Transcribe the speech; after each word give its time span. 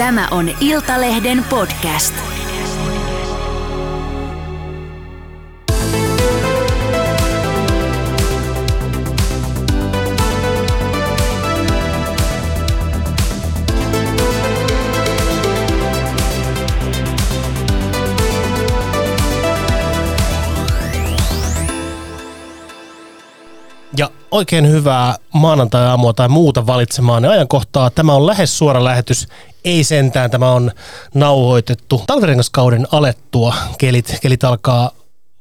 Tämä 0.00 0.28
on 0.30 0.50
Iltalehden 0.60 1.44
podcast. 1.50 2.14
Ja 23.96 24.10
oikein 24.30 24.68
hyvää 24.68 25.14
maanantai-aamua 25.34 26.12
tai 26.12 26.28
muuta 26.28 26.66
valitsemaan 26.66 27.24
ajankohtaa. 27.24 27.90
Tämä 27.90 28.14
on 28.14 28.26
lähes 28.26 28.58
suora 28.58 28.84
lähetys. 28.84 29.28
Ei 29.64 29.84
sentään, 29.84 30.30
tämä 30.30 30.52
on 30.52 30.72
nauhoitettu 31.14 32.04
talvirengaskauden 32.06 32.86
alettua. 32.92 33.54
Kelit, 33.78 34.18
kelit 34.20 34.44
alkaa 34.44 34.90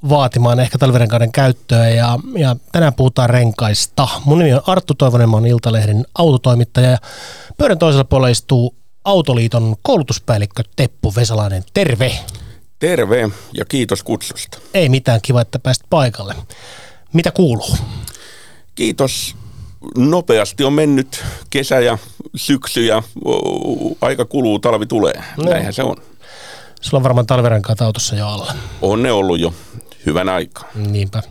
vaatimaan 0.10 0.60
ehkä 0.60 0.78
talvirenkaiden 0.78 1.32
käyttöä 1.32 1.90
ja, 1.90 2.20
ja 2.38 2.56
tänään 2.72 2.94
puhutaan 2.94 3.30
renkaista. 3.30 4.08
Mun 4.26 4.40
nimi 4.40 4.54
on 4.54 4.62
Arttu 4.68 4.94
Toivonen, 4.94 5.30
mä 5.30 5.36
oon 5.36 5.46
Iltalehden 5.46 6.06
autotoimittaja 6.16 6.90
ja 6.90 6.98
pöydän 7.58 7.80
toisella 7.80 8.04
puolella 8.04 8.28
istuu 8.28 8.76
Autoliiton 9.04 9.76
koulutuspäällikkö 9.82 10.64
Teppu 10.76 11.14
Vesalainen. 11.16 11.64
Terve! 11.74 12.12
Terve 12.80 13.30
ja 13.54 13.66
kiitos 13.66 14.04
kutsusta. 14.04 14.58
Ei 14.74 14.90
mitään, 14.90 15.20
kiva, 15.22 15.42
että 15.42 15.60
pääsit 15.60 15.86
paikalle. 15.90 16.36
Mitä 17.14 17.32
kuuluu? 17.32 17.78
Kiitos. 18.76 19.36
Nopeasti 19.98 20.64
on 20.64 20.74
mennyt 20.74 21.24
kesä 21.50 21.80
ja 21.80 21.98
syksy 22.36 22.86
ja 22.86 23.04
aika 24.02 24.26
kuluu, 24.26 24.60
talvi 24.60 24.86
tulee. 24.86 25.14
No. 25.38 25.50
Näinhän 25.50 25.74
se 25.74 25.84
on. 25.84 25.96
Sulla 26.82 27.00
on 27.00 27.04
varmaan 27.04 27.28
talvirenkaat 27.28 27.82
autossa 27.82 28.16
jo 28.16 28.28
alla. 28.28 28.54
On 28.82 29.04
ne 29.04 29.12
ollut 29.12 29.40
jo 29.40 29.54
hyvän 30.06 30.30
aikaa. 30.30 30.70
Niinpä. 30.76 31.24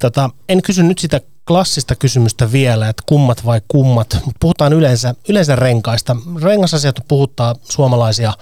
Tota, 0.00 0.30
en 0.48 0.62
kysy 0.62 0.82
nyt 0.82 0.98
sitä 0.98 1.20
klassista 1.46 1.94
kysymystä 1.96 2.52
vielä, 2.52 2.88
että 2.88 3.02
kummat 3.06 3.44
vai 3.44 3.60
kummat, 3.68 4.18
puhutaan 4.40 4.72
yleensä, 4.72 5.14
yleensä 5.28 5.56
renkaista. 5.56 6.16
Rengasasiat 6.42 6.96
puhuttaa 7.08 7.54
suomalaisia 7.62 8.32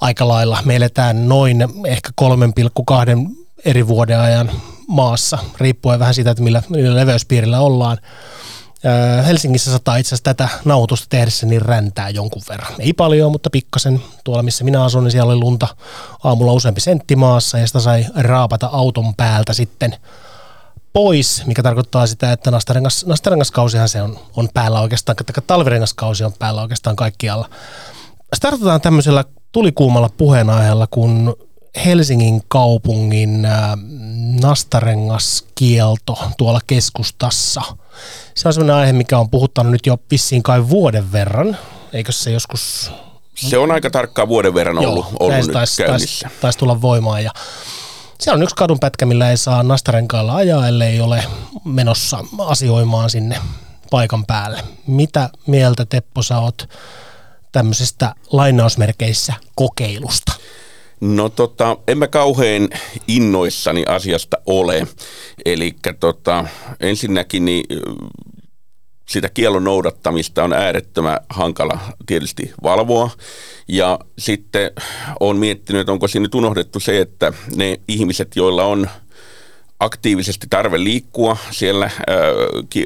aika 0.00 0.28
lailla. 0.28 0.62
Me 0.64 0.76
eletään 0.76 1.28
noin 1.28 1.64
ehkä 1.86 2.10
3,2 2.20 3.44
eri 3.64 3.86
vuoden 3.88 4.20
ajan 4.20 4.50
maassa, 4.88 5.38
riippuen 5.58 5.98
vähän 5.98 6.14
siitä, 6.14 6.30
että 6.30 6.42
millä, 6.42 6.62
millä 6.68 6.96
leveyspiirillä 6.96 7.60
ollaan. 7.60 7.98
Helsingissä 9.26 9.72
sataa 9.72 9.96
itse 9.96 10.08
asiassa 10.08 10.24
tätä 10.24 10.48
nauhoitusta 10.64 11.06
tehdessä 11.08 11.46
niin 11.46 11.62
räntää 11.62 12.08
jonkun 12.08 12.42
verran. 12.48 12.72
Ei 12.78 12.92
paljon, 12.92 13.32
mutta 13.32 13.50
pikkasen. 13.50 14.02
Tuolla 14.24 14.42
missä 14.42 14.64
minä 14.64 14.84
asun, 14.84 15.04
niin 15.04 15.12
siellä 15.12 15.32
oli 15.32 15.40
lunta 15.40 15.68
aamulla 16.24 16.52
useampi 16.52 16.80
sentti 16.80 17.16
maassa 17.16 17.58
ja 17.58 17.66
sitä 17.66 17.80
sai 17.80 18.06
raapata 18.14 18.66
auton 18.72 19.14
päältä 19.14 19.52
sitten 19.52 19.96
pois, 20.92 21.42
mikä 21.46 21.62
tarkoittaa 21.62 22.06
sitä, 22.06 22.32
että 22.32 22.50
nastarengas, 22.50 23.06
nastarengaskausihan 23.06 23.88
se 23.88 24.02
on, 24.02 24.18
on 24.36 24.48
päällä 24.54 24.80
oikeastaan, 24.80 25.16
että 25.20 25.40
talvirengaskausi 25.40 26.24
on 26.24 26.32
päällä 26.32 26.62
oikeastaan 26.62 26.96
kaikkialla. 26.96 27.50
Startataan 28.34 28.80
tämmöisellä 28.80 29.24
tulikuumalla 29.52 30.10
puheenaiheella, 30.16 30.86
kun 30.86 31.36
Helsingin 31.84 32.42
kaupungin 32.48 33.44
äh, 33.44 33.70
nastarengaskielto 34.46 36.18
tuolla 36.38 36.60
keskustassa. 36.66 37.62
Se 38.34 38.48
on 38.48 38.54
sellainen 38.54 38.76
aihe, 38.76 38.92
mikä 38.92 39.18
on 39.18 39.30
puhuttanut 39.30 39.72
nyt 39.72 39.86
jo 39.86 39.96
vissiin 40.10 40.42
kai 40.42 40.68
vuoden 40.68 41.12
verran. 41.12 41.56
Eikö 41.92 42.12
se 42.12 42.30
joskus... 42.30 42.90
Se 43.34 43.58
on 43.58 43.70
aika 43.70 43.90
tarkkaan 43.90 44.28
vuoden 44.28 44.54
verran 44.54 44.78
ollut, 44.78 45.06
Joo, 45.10 45.16
ollut 45.20 45.46
nyt 45.46 45.52
taisi, 45.52 45.82
käynnissä. 45.82 46.28
Taisi, 46.28 46.40
taisi 46.40 46.58
tulla 46.58 46.82
voimaan 46.82 47.24
ja 47.24 47.30
se 48.20 48.32
on 48.32 48.42
yksi 48.42 48.54
kadunpätkä, 48.56 49.06
millä 49.06 49.30
ei 49.30 49.36
saa 49.36 49.62
nastarenkailla 49.62 50.34
ajaa, 50.34 50.68
ellei 50.68 51.00
ole 51.00 51.24
menossa 51.64 52.18
asioimaan 52.38 53.10
sinne 53.10 53.40
paikan 53.90 54.26
päälle. 54.26 54.64
Mitä 54.86 55.28
mieltä 55.46 55.84
Teppo 55.84 56.22
sä 56.22 56.38
oot 56.38 56.68
tämmöisestä 57.52 58.14
lainausmerkeissä 58.32 59.34
kokeilusta? 59.54 60.32
No 61.00 61.28
tota, 61.28 61.76
en 61.88 61.98
mä 61.98 62.06
kauhean 62.06 62.68
innoissani 63.08 63.84
asiasta 63.88 64.36
ole. 64.46 64.86
Eli 65.44 65.76
tota, 66.00 66.44
ensinnäkin 66.80 67.44
niin 67.44 67.64
sitä 69.08 69.28
kielon 69.28 69.64
noudattamista 69.64 70.44
on 70.44 70.52
äärettömän 70.52 71.18
hankala 71.28 71.78
tietysti 72.06 72.52
valvoa. 72.62 73.10
Ja 73.68 73.98
sitten 74.18 74.70
on 75.20 75.36
miettinyt, 75.36 75.80
että 75.80 75.92
onko 75.92 76.08
siinä 76.08 76.22
nyt 76.22 76.34
unohdettu 76.34 76.80
se, 76.80 77.00
että 77.00 77.32
ne 77.56 77.80
ihmiset, 77.88 78.36
joilla 78.36 78.64
on 78.64 78.90
aktiivisesti 79.80 80.46
tarve 80.50 80.84
liikkua 80.84 81.36
siellä 81.50 81.90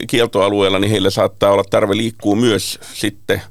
kieltoalueella, 0.06 0.78
niin 0.78 0.90
heillä 0.90 1.10
saattaa 1.10 1.52
olla 1.52 1.64
tarve 1.70 1.96
liikkua 1.96 2.36
myös 2.36 2.80
sitten– 2.94 3.42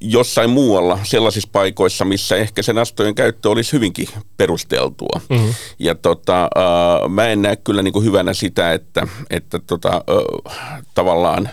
jossain 0.00 0.50
muualla 0.50 0.98
sellaisissa 1.02 1.48
paikoissa, 1.52 2.04
missä 2.04 2.36
ehkä 2.36 2.62
sen 2.62 2.78
astojen 2.78 3.14
käyttö 3.14 3.50
olisi 3.50 3.72
hyvinkin 3.72 4.08
perusteltua. 4.36 5.20
Mm-hmm. 5.30 5.54
Ja 5.78 5.94
tota, 5.94 6.42
äh, 6.42 7.10
mä 7.10 7.28
en 7.28 7.42
näe 7.42 7.56
kyllä 7.56 7.82
niin 7.82 7.92
kuin 7.92 8.04
hyvänä 8.04 8.34
sitä, 8.34 8.72
että, 8.72 9.08
että 9.30 9.58
tota, 9.58 9.88
äh, 9.88 10.82
tavallaan 10.94 11.48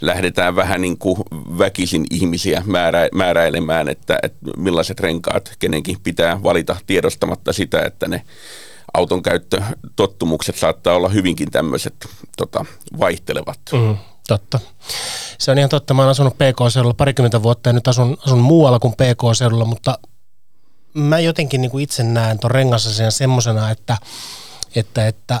lähdetään 0.00 0.56
vähän 0.56 0.80
niin 0.80 0.98
kuin 0.98 1.18
väkisin 1.58 2.06
ihmisiä 2.10 2.62
määrä, 2.66 3.08
määräilemään, 3.14 3.88
että, 3.88 4.18
että 4.22 4.38
millaiset 4.56 5.00
renkaat 5.00 5.56
kenenkin 5.58 5.96
pitää 6.02 6.42
valita 6.42 6.76
tiedostamatta 6.86 7.52
sitä, 7.52 7.82
että 7.82 8.08
ne 8.08 8.22
auton 8.94 9.22
käyttötottumukset 9.22 10.56
saattaa 10.56 10.94
olla 10.94 11.08
hyvinkin 11.08 11.50
tämmöiset 11.50 12.08
tota, 12.36 12.64
vaihtelevat. 12.98 13.60
Mm, 13.72 13.96
totta. 14.28 14.60
Se 15.38 15.50
on 15.50 15.58
ihan 15.58 15.70
totta. 15.70 15.94
Mä 15.94 16.02
oon 16.02 16.10
asunut 16.10 16.34
PK-seudulla 16.34 16.94
parikymmentä 16.94 17.42
vuotta 17.42 17.68
ja 17.68 17.72
nyt 17.72 17.88
asun, 17.88 18.16
asun 18.26 18.38
muualla 18.38 18.78
kuin 18.78 18.94
PK-seudulla, 18.94 19.64
mutta 19.64 19.98
mä 20.94 21.18
jotenkin 21.18 21.60
niin 21.60 21.70
kuin 21.70 21.84
itse 21.84 22.02
näen 22.02 22.38
tuon 22.38 22.50
rengasasian 22.50 23.12
semmoisena, 23.12 23.70
että, 23.70 23.96
että, 24.74 25.06
että 25.06 25.40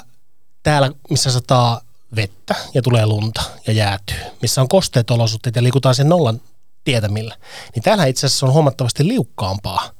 täällä, 0.62 0.90
missä 1.10 1.30
sataa 1.30 1.80
vettä 2.16 2.54
ja 2.74 2.82
tulee 2.82 3.06
lunta 3.06 3.42
ja 3.66 3.72
jäätyy, 3.72 4.20
missä 4.42 4.60
on 4.60 4.68
kosteet 4.68 5.10
olosuhteet 5.10 5.56
ja 5.56 5.62
liikutaan 5.62 5.94
sen 5.94 6.08
nollan 6.08 6.40
tietämillä, 6.84 7.36
niin 7.74 7.82
täällä 7.82 8.04
itse 8.06 8.26
asiassa 8.26 8.46
on 8.46 8.52
huomattavasti 8.52 9.08
liukkaampaa 9.08 9.95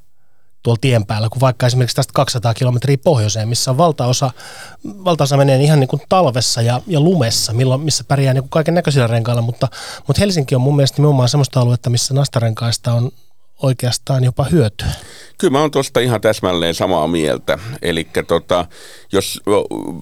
tuolla 0.67 0.79
tien 0.81 1.05
päällä, 1.05 1.29
kuin 1.29 1.41
vaikka 1.41 1.67
esimerkiksi 1.67 1.95
tästä 1.95 2.11
200 2.15 2.53
kilometriä 2.53 2.97
pohjoiseen, 3.03 3.47
missä 3.47 3.77
valtaosa, 3.77 4.31
valtaosa 4.85 5.37
menee 5.37 5.63
ihan 5.63 5.79
niin 5.79 5.87
kuin 5.87 6.01
talvessa 6.09 6.61
ja, 6.61 6.81
ja 6.87 6.99
lumessa, 6.99 7.53
milloin, 7.53 7.81
missä 7.81 8.03
pärjää 8.03 8.33
niin 8.33 8.49
kaiken 8.49 8.73
näköisillä 8.73 9.07
renkailla, 9.07 9.41
mutta, 9.41 9.67
mutta 10.07 10.19
Helsinki 10.19 10.55
on 10.55 10.61
mun 10.61 10.75
mielestä 10.75 10.97
nimenomaan 10.97 11.29
sellaista 11.29 11.59
aluetta, 11.59 11.89
missä 11.89 12.13
nastarenkaista 12.13 12.93
on 12.93 13.11
oikeastaan 13.61 14.23
jopa 14.23 14.43
hyötyä. 14.43 14.87
Kyllä 15.37 15.51
mä 15.51 15.61
oon 15.61 15.71
tuosta 15.71 15.99
ihan 15.99 16.21
täsmälleen 16.21 16.73
samaa 16.73 17.07
mieltä. 17.07 17.59
Eli 17.81 18.07
tota, 18.27 18.65
jos 19.11 19.41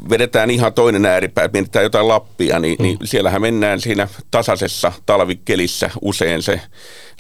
vedetään 0.10 0.50
ihan 0.50 0.74
toinen 0.74 1.06
ääripää, 1.06 1.50
mietitään 1.54 1.84
jotain 1.84 2.08
Lappia, 2.08 2.60
niin, 2.60 2.76
mm. 2.80 2.84
niin 2.84 2.98
siellähän 3.04 3.42
mennään 3.42 3.82
siinä 3.82 4.08
tasaisessa 4.32 4.92
talvikelissä 5.06 5.90
usein 6.02 6.44
se 6.44 6.62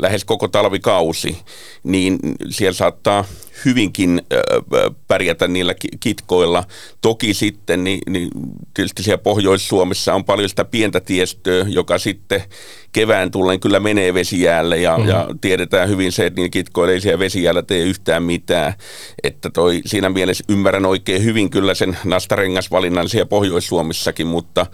lähes 0.01 0.25
koko 0.25 0.47
talvikausi, 0.47 1.38
niin 1.84 2.19
siellä 2.50 2.74
saattaa 2.74 3.25
hyvinkin 3.66 4.21
pärjätä 5.07 5.47
niillä 5.47 5.75
kitkoilla. 5.99 6.63
Toki 7.01 7.33
sitten, 7.33 7.83
niin, 7.83 7.99
niin 8.09 8.29
tietysti 8.73 9.03
siellä 9.03 9.17
Pohjois-Suomessa 9.17 10.13
on 10.13 10.25
paljon 10.25 10.49
sitä 10.49 10.66
pientä 10.66 10.99
tiestöä, 10.99 11.65
joka 11.69 11.97
sitten 11.97 12.44
kevään 12.91 13.31
tullen 13.31 13.59
kyllä 13.59 13.79
menee 13.79 14.13
vesijäälle 14.13 14.77
ja, 14.77 14.97
mm-hmm. 14.97 15.09
ja 15.09 15.27
tiedetään 15.41 15.89
hyvin 15.89 16.12
se, 16.12 16.25
että 16.25 16.41
niin 16.41 16.51
kitkoilla 16.51 16.94
ei 16.94 17.01
siellä 17.01 17.19
vesijäällä 17.19 17.62
tee 17.62 17.80
yhtään 17.80 18.24
mitään. 18.24 18.74
Että 19.24 19.50
toi, 19.50 19.81
siinä 19.85 20.09
mielessä 20.09 20.44
ymmärrän 20.50 20.85
oikein 20.85 21.24
hyvin 21.24 21.50
kyllä 21.50 21.74
sen 21.74 21.97
nastarengasvalinnan 22.03 23.09
siellä 23.09 23.25
Pohjois-Suomessakin, 23.25 24.27
mutta 24.27 24.65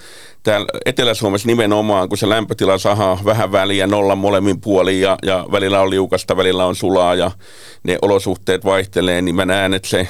täällä 0.43 0.67
Etelä-Suomessa 0.85 1.47
nimenomaan, 1.47 2.09
kun 2.09 2.17
se 2.17 2.29
lämpötila 2.29 2.77
sahaa 2.77 3.19
vähän 3.25 3.51
väliä 3.51 3.88
nollan 3.88 4.17
molemmin 4.17 4.61
puolin 4.61 5.01
ja, 5.01 5.17
ja 5.23 5.45
välillä 5.51 5.81
on 5.81 5.89
liukasta, 5.89 6.38
välillä 6.38 6.65
on 6.65 6.75
sulaa 6.75 7.15
ja 7.15 7.31
ne 7.83 7.97
olosuhteet 8.01 8.65
vaihtelee, 8.65 9.21
niin 9.21 9.35
mä 9.35 9.45
näen, 9.45 9.73
että 9.73 9.88
se 9.89 10.07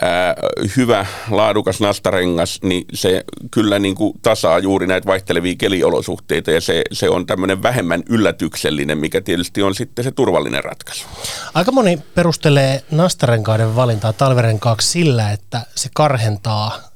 ää, 0.00 0.34
hyvä, 0.76 1.06
laadukas 1.30 1.80
nastarengas, 1.80 2.58
niin 2.62 2.84
se 2.94 3.24
kyllä 3.50 3.78
niin 3.78 3.94
kuin 3.94 4.12
tasaa 4.22 4.58
juuri 4.58 4.86
näitä 4.86 5.06
vaihtelevia 5.06 5.54
keliolosuhteita 5.58 6.50
ja 6.50 6.60
se, 6.60 6.82
se 6.92 7.08
on 7.08 7.26
tämmöinen 7.26 7.62
vähemmän 7.62 8.02
yllätyksellinen, 8.08 8.98
mikä 8.98 9.20
tietysti 9.20 9.62
on 9.62 9.74
sitten 9.74 10.04
se 10.04 10.10
turvallinen 10.10 10.64
ratkaisu. 10.64 11.06
Aika 11.54 11.72
moni 11.72 11.98
perustelee 12.14 12.82
nastarenkaiden 12.90 13.76
valintaa 13.76 14.12
talverenkaaksi 14.12 14.88
sillä, 14.88 15.32
että 15.32 15.60
se 15.74 15.88
karhentaa 15.94 16.89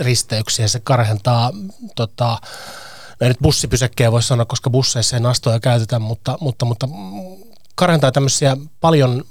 risteyksiä, 0.00 0.68
se 0.68 0.80
karhentaa 0.80 1.52
tota, 1.96 2.38
no 3.20 3.28
nyt 3.28 3.36
bussipysäkkejä 3.42 4.12
voisi 4.12 4.28
sanoa, 4.28 4.44
koska 4.44 4.70
busseissa 4.70 5.16
ei 5.16 5.22
nastoja 5.22 5.60
käytetä, 5.60 5.98
mutta, 5.98 6.38
mutta, 6.40 6.66
mutta 6.66 6.88
karentaa 7.74 8.12
tämmöisiä 8.12 8.56
paljon, 8.80 9.24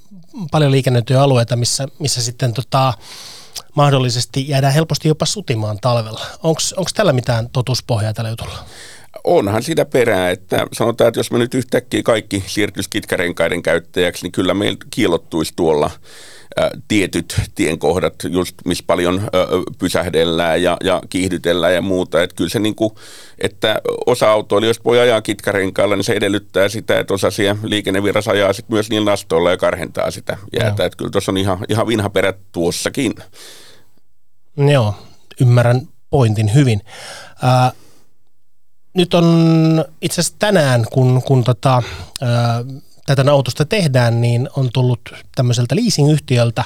paljon 0.51 0.71
liikennöityjä 0.71 1.21
alueita, 1.21 1.55
missä, 1.55 1.87
missä 1.99 2.21
sitten 2.21 2.53
tota, 2.53 2.93
mahdollisesti 3.75 4.49
jäädään 4.49 4.73
helposti 4.73 5.07
jopa 5.07 5.25
sutimaan 5.25 5.77
talvella. 5.81 6.21
Onko 6.43 6.89
tällä 6.95 7.13
mitään 7.13 7.49
totuuspohjaa 7.49 8.13
tällä 8.13 8.29
jutulla? 8.29 8.65
onhan 9.25 9.63
sitä 9.63 9.85
perää, 9.85 10.29
että 10.29 10.67
sanotaan, 10.73 11.07
että 11.07 11.19
jos 11.19 11.31
me 11.31 11.37
nyt 11.37 11.53
yhtäkkiä 11.53 12.03
kaikki 12.03 12.43
siirtyisi 12.47 12.89
kitkarenkaiden 12.89 13.63
käyttäjäksi, 13.63 14.23
niin 14.23 14.31
kyllä 14.31 14.53
meillä 14.53 14.77
kiilottuisi 14.89 15.53
tuolla 15.55 15.91
tietyt 16.87 17.41
tienkohdat, 17.55 18.15
just 18.29 18.55
missä 18.65 18.83
paljon 18.87 19.21
pysähdellään 19.79 20.63
ja, 20.63 20.77
ja 20.83 21.01
kiihdytellään 21.09 21.73
ja 21.73 21.81
muuta. 21.81 22.23
Että 22.23 22.35
kyllä 22.35 22.49
se 22.49 22.59
niin 22.59 22.75
kuin, 22.75 22.91
että 23.39 23.81
osa 24.05 24.31
autoilijoista 24.31 24.83
voi 24.83 24.99
ajaa 24.99 25.21
kitkarenkailla, 25.21 25.95
niin 25.95 26.03
se 26.03 26.13
edellyttää 26.13 26.69
sitä, 26.69 26.99
että 26.99 27.13
osa 27.13 27.31
siellä 27.31 27.57
liikennevirrassa 27.63 28.31
ajaa 28.31 28.53
sit 28.53 28.69
myös 28.69 28.89
niillä 28.89 29.11
nastoilla 29.11 29.51
ja 29.51 29.57
karhentaa 29.57 30.11
sitä 30.11 30.37
jäätä. 30.59 30.85
Että 30.85 30.97
kyllä 30.97 31.11
tuossa 31.11 31.31
on 31.31 31.37
ihan, 31.37 31.57
ihan 31.69 31.87
vinha 31.87 32.09
perä 32.09 32.33
tuossakin. 32.51 33.13
Joo, 34.71 34.95
ymmärrän 35.41 35.81
pointin 36.09 36.53
hyvin. 36.53 36.81
Ää, 37.41 37.71
nyt 38.93 39.13
on 39.13 39.85
itse 40.01 40.21
asiassa 40.21 40.35
tänään, 40.39 40.85
kun, 40.91 41.21
kun 41.23 41.43
tota, 41.43 41.83
ää, 42.21 42.63
tätä 43.05 43.23
nautusta 43.23 43.65
tehdään, 43.65 44.21
niin 44.21 44.49
on 44.57 44.69
tullut 44.73 44.99
tämmöiseltä 45.35 45.75
leasing-yhtiöltä 45.75 46.63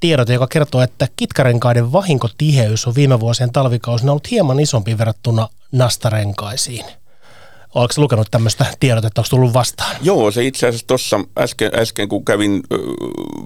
tiedot, 0.00 0.28
joka 0.28 0.46
kertoo, 0.46 0.82
että 0.82 1.08
kitkarenkaiden 1.16 1.92
vahinkotiheys 1.92 2.86
on 2.86 2.94
viime 2.94 3.20
vuosien 3.20 3.52
talvikausina 3.52 4.12
ollut 4.12 4.30
hieman 4.30 4.60
isompi 4.60 4.98
verrattuna 4.98 5.48
nastarenkaisiin. 5.72 6.84
Oletko 7.74 8.02
lukenut 8.02 8.30
tämmöistä 8.30 8.66
tiedotetta, 8.80 9.20
onko 9.20 9.28
tullut 9.30 9.54
vastaan? 9.54 9.96
Joo, 10.02 10.30
se 10.30 10.44
itse 10.44 10.68
asiassa 10.68 10.86
tuossa 10.86 11.20
äsken, 11.38 11.70
äsken, 11.74 12.08
kun 12.08 12.24
kävin 12.24 12.62
ö, 12.72 12.78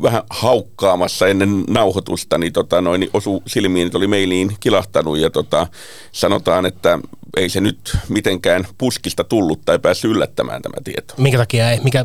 vähän 0.03 0.23
haukkaamassa 0.31 1.27
ennen 1.29 1.65
nauhoitusta, 1.69 2.39
niin, 2.39 2.53
tota, 2.53 2.81
noin, 2.81 3.01
niin 3.01 3.11
osu 3.13 3.43
silmiin, 3.47 3.87
että 3.87 3.99
oli 3.99 4.07
meiliin 4.07 4.57
kilahtanut 4.61 5.19
ja 5.19 5.31
tota, 5.31 5.67
sanotaan, 6.13 6.67
että 6.67 6.99
ei 7.39 7.49
se 7.49 7.61
nyt 7.61 7.97
mitenkään 8.09 8.67
puskista 8.79 9.25
tullut 9.25 9.61
tai 9.65 9.79
päässyt 9.79 10.11
yllättämään 10.11 10.63
tämä 10.63 10.77
tieto. 10.85 11.15
Minkä 11.17 11.39
takia 11.39 11.71
ei? 11.71 11.81
Mikä, 11.81 12.05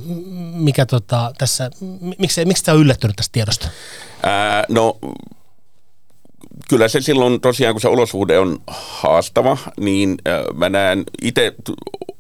mikä 0.54 0.86
tota, 0.86 1.32
tässä, 1.38 1.72
miksi, 2.20 2.46
miksi 2.46 2.64
tämä 2.64 2.76
on 2.76 2.82
yllättynyt 2.82 3.16
tästä 3.16 3.32
tiedosta? 3.32 3.68
Ää, 4.24 4.64
no 4.70 4.98
kyllä 6.70 6.88
se 6.88 7.02
silloin 7.02 7.42
tosiaan, 7.42 7.74
kun 7.74 7.82
se 7.82 7.88
olosuhde 7.88 8.40
on 8.40 8.60
haastava, 8.68 9.58
niin 9.80 10.18
mä 10.54 10.70
näen 10.70 11.04
itse 11.22 11.56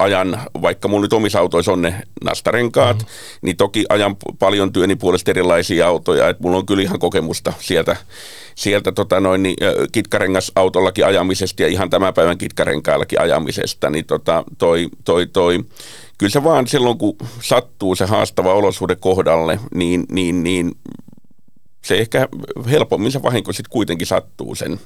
ajan, 0.04 0.40
vaikka 0.62 0.88
mulla 0.88 1.02
nyt 1.02 1.14
omissa 1.14 1.40
autoissa 1.40 1.72
on 1.72 1.82
ne 1.82 2.02
nastarenkaat, 2.24 2.98
mm-hmm. 2.98 3.40
niin 3.42 3.58
toki 3.58 3.86
ajan 3.90 4.16
paljon 4.40 4.74
työni 4.74 4.96
puolesta 4.96 5.32
erilaisia 5.32 5.88
autoja, 5.88 6.30
että 6.30 6.44
mulla 6.44 6.58
on 6.58 6.66
kyllä 6.66 6.84
ihan 6.84 7.00
kokemusta 7.00 7.54
sieltä, 7.60 7.96
sieltä 8.56 8.92
tota 8.92 9.20
noin, 9.20 9.44
niin, 9.44 9.56
kitkarengasautollakin 9.92 11.06
ajamisesta 11.06 11.62
ja 11.62 11.68
ihan 11.68 11.90
tämän 11.90 12.14
päivän 12.14 12.38
kitkarenkaillakin 12.38 13.22
ajamisesta, 13.22 13.90
niin 13.90 14.06
tota, 14.06 14.44
toi, 14.58 14.90
toi, 15.06 15.28
toi, 15.28 15.60
kyllä 16.18 16.32
se 16.32 16.44
vaan 16.44 16.68
silloin, 16.68 16.98
kun 16.98 17.16
sattuu 17.42 17.96
se 17.96 18.06
haastava 18.06 18.54
olosuhde 18.54 18.96
kohdalle, 18.96 19.60
niin, 19.74 20.06
niin, 20.12 20.44
niin 20.44 20.72
se 21.86 21.98
ehkä 21.98 22.28
helpommin 22.70 23.12
se 23.12 23.24
vahinko 23.24 23.54
sitten 23.54 23.72
kuitenkin 23.72 24.08
sattuu 24.08 24.56
sen, 24.56 24.80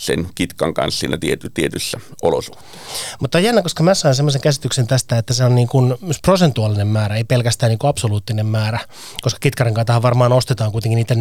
sen 0.00 0.28
kitkan 0.34 0.74
kanssa 0.74 1.00
siinä 1.00 1.16
tiety, 1.16 1.50
tietyssä 1.54 2.00
olosuhteessa. 2.22 2.78
Mutta 3.20 3.38
on 3.38 3.44
jännä, 3.44 3.62
koska 3.62 3.82
mä 3.82 3.94
saan 3.94 4.14
semmoisen 4.14 4.40
käsityksen 4.40 4.86
tästä, 4.86 5.18
että 5.18 5.34
se 5.34 5.44
on 5.44 5.54
niin 5.54 5.68
kuin 5.68 5.94
myös 6.00 6.18
prosentuaalinen 6.22 6.86
määrä, 6.86 7.16
ei 7.16 7.24
pelkästään 7.24 7.70
niin 7.70 7.78
kuin 7.78 7.88
absoluuttinen 7.88 8.46
määrä, 8.46 8.78
koska 9.22 9.38
kitkarin 9.40 9.74
kanssa 9.74 10.02
varmaan 10.02 10.32
ostetaan 10.32 10.72
kuitenkin, 10.72 10.96
niitä, 10.96 11.14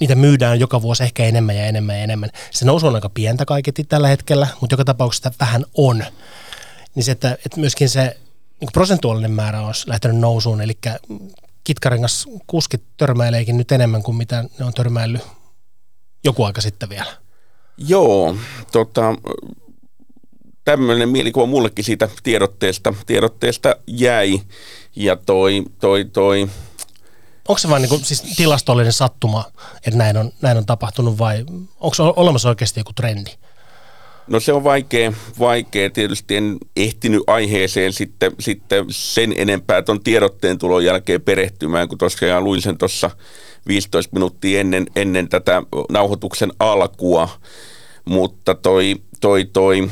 niitä 0.00 0.14
myydään 0.14 0.60
joka 0.60 0.82
vuosi 0.82 1.02
ehkä 1.02 1.24
enemmän 1.24 1.56
ja 1.56 1.66
enemmän 1.66 1.96
ja 1.96 2.02
enemmän. 2.02 2.30
Se 2.50 2.64
nousu 2.64 2.86
on 2.86 2.94
aika 2.94 3.08
pientä 3.08 3.44
kaiketi 3.44 3.84
tällä 3.84 4.08
hetkellä, 4.08 4.46
mutta 4.60 4.74
joka 4.74 4.84
tapauksessa 4.84 5.30
vähän 5.40 5.64
on. 5.74 6.04
Niin 6.94 7.04
se, 7.04 7.12
että, 7.12 7.32
että 7.32 7.60
myöskin 7.60 7.88
se 7.88 8.16
niin 8.60 8.72
prosentuaalinen 8.72 9.30
määrä 9.30 9.66
olisi 9.66 9.88
lähtenyt 9.88 10.16
nousuun, 10.16 10.60
eli 10.60 10.78
kitkarengas 11.68 12.28
kuskit 12.46 12.82
törmäileekin 12.96 13.56
nyt 13.56 13.72
enemmän 13.72 14.02
kuin 14.02 14.16
mitä 14.16 14.44
ne 14.58 14.64
on 14.64 14.74
törmäillyt 14.74 15.22
joku 16.24 16.44
aika 16.44 16.60
sitten 16.60 16.88
vielä. 16.88 17.16
Joo, 17.78 18.36
tota, 18.72 19.14
tämmöinen 20.64 21.08
mielikuva 21.08 21.46
mullekin 21.46 21.84
siitä 21.84 22.08
tiedotteesta, 22.22 22.94
tiedotteesta 23.06 23.76
jäi. 23.86 24.40
Ja 24.96 25.16
toi, 25.16 25.64
toi, 25.80 26.04
toi, 26.04 26.48
Onko 27.48 27.58
se 27.58 27.68
vain 27.68 27.82
niin 27.82 27.90
kuin, 27.90 28.04
siis 28.04 28.22
tilastollinen 28.36 28.92
sattuma, 28.92 29.44
että 29.86 29.98
näin 29.98 30.16
on, 30.16 30.32
näin 30.42 30.58
on 30.58 30.66
tapahtunut 30.66 31.18
vai 31.18 31.44
onko 31.80 31.94
olemassa 32.16 32.48
oikeasti 32.48 32.80
joku 32.80 32.92
trendi? 32.92 33.30
No 34.28 34.40
se 34.40 34.52
on 34.52 34.64
vaikea, 34.64 35.12
vaikea. 35.38 35.90
Tietysti 35.90 36.36
en 36.36 36.56
ehtinyt 36.76 37.22
aiheeseen 37.26 37.92
sitten, 37.92 38.32
sitten 38.40 38.84
sen 38.90 39.34
enempää 39.36 39.82
tuon 39.82 40.00
tiedotteen 40.00 40.58
tulon 40.58 40.84
jälkeen 40.84 41.20
perehtymään, 41.20 41.88
kun 41.88 41.98
tosiaan 41.98 42.44
luin 42.44 42.62
sen 42.62 42.78
tuossa 42.78 43.10
15 43.68 44.14
minuuttia 44.14 44.60
ennen, 44.60 44.86
ennen 44.96 45.28
tätä 45.28 45.62
nauhoituksen 45.90 46.52
alkua. 46.60 47.28
Mutta 48.04 48.54
toi, 48.54 48.94
toi, 49.20 49.44
toi, 49.52 49.90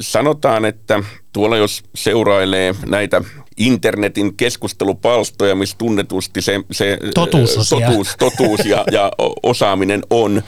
sanotaan, 0.00 0.64
että 0.64 1.02
tuolla 1.32 1.56
jos 1.56 1.82
seurailee 1.94 2.74
näitä 2.86 3.22
internetin 3.56 4.36
keskustelupalstoja, 4.36 5.54
missä 5.54 5.78
tunnetusti 5.78 6.42
se, 6.42 6.60
se 6.70 6.98
totuus, 7.14 7.68
totuus, 7.70 8.16
totuus 8.18 8.66
ja, 8.66 8.84
ja 8.90 9.12
osaaminen 9.42 10.02
on, 10.10 10.42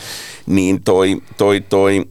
niin 0.46 0.82
toi, 0.82 1.22
toi, 1.38 1.60
toi 1.60 2.04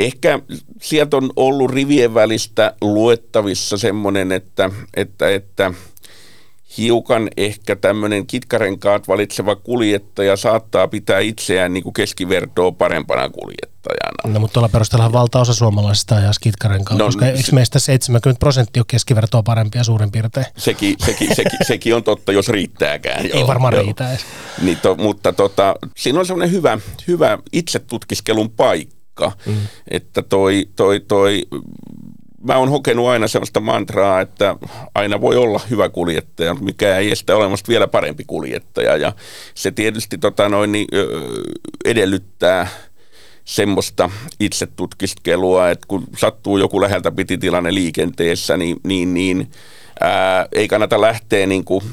Ehkä 0.00 0.38
sieltä 0.82 1.16
on 1.16 1.30
ollut 1.36 1.70
rivien 1.70 2.14
välistä 2.14 2.74
luettavissa 2.80 3.78
semmoinen, 3.78 4.32
että, 4.32 4.70
että, 4.96 5.30
että 5.30 5.72
hiukan 6.78 7.28
ehkä 7.36 7.76
tämmöinen 7.76 8.26
kitkarenkaat 8.26 9.08
valitseva 9.08 9.56
kuljettaja 9.56 10.36
saattaa 10.36 10.88
pitää 10.88 11.18
itseään 11.18 11.74
niin 11.74 11.82
kuin 11.82 11.92
keskivertoa 11.92 12.72
parempana 12.72 13.28
kuljettajana. 13.28 14.32
No 14.34 14.40
mutta 14.40 14.54
tuolla 14.54 14.68
perusteella 14.68 15.12
valtaosa 15.12 15.54
suomalaisista 15.54 16.14
ajaa 16.14 16.32
kitkarenkaalla, 16.40 17.04
no, 17.04 17.06
koska 17.06 17.26
eikö 17.26 17.52
meistä 17.52 17.78
70 17.78 18.40
prosenttia 18.40 18.80
ole 18.80 18.86
keskivertoa 18.88 19.42
parempia 19.42 19.84
suurin 19.84 20.10
piirtein? 20.10 20.46
Sekin, 20.56 20.96
sekin, 21.04 21.34
sekin, 21.36 21.58
sekin 21.66 21.94
on 21.94 22.04
totta, 22.04 22.32
jos 22.32 22.48
riittääkään. 22.48 23.26
Ei 23.26 23.30
joo, 23.30 23.46
varmaan 23.46 23.74
joo. 23.74 23.82
riitä 23.82 24.10
edes. 24.10 24.24
Niin 24.62 24.78
to, 24.82 24.94
mutta 24.94 25.32
tota, 25.32 25.74
siinä 25.96 26.18
on 26.20 26.26
semmoinen 26.26 26.52
hyvä, 26.52 26.78
hyvä 27.08 27.38
itsetutkiskelun 27.52 28.50
paikka 28.50 28.99
paikka. 29.14 29.32
Mm. 29.46 29.56
Että 29.90 30.22
toi, 30.22 30.68
toi, 30.76 31.00
toi, 31.00 31.42
mä 32.44 32.56
oon 32.56 32.68
hokenut 32.68 33.08
aina 33.08 33.28
sellaista 33.28 33.60
mantraa, 33.60 34.20
että 34.20 34.56
aina 34.94 35.20
voi 35.20 35.36
olla 35.36 35.60
hyvä 35.70 35.88
kuljettaja, 35.88 36.54
mikä 36.54 36.96
ei 36.96 37.10
estä 37.10 37.36
olemasta 37.36 37.68
vielä 37.68 37.88
parempi 37.88 38.24
kuljettaja. 38.26 38.96
Ja 38.96 39.12
se 39.54 39.70
tietysti 39.70 40.18
tota 40.18 40.48
noin, 40.48 40.72
niin, 40.72 40.86
edellyttää 41.84 42.68
semmoista 43.44 44.10
itsetutkiskelua, 44.40 45.70
että 45.70 45.86
kun 45.88 46.04
sattuu 46.16 46.58
joku 46.58 46.80
läheltä 46.80 47.10
piti 47.10 47.38
tilanne 47.38 47.74
liikenteessä, 47.74 48.56
niin, 48.56 48.76
niin, 48.84 49.14
niin 49.14 49.50
ää, 50.00 50.46
ei 50.52 50.68
kannata 50.68 51.00
lähteä 51.00 51.46
niin 51.46 51.64
kuin 51.64 51.84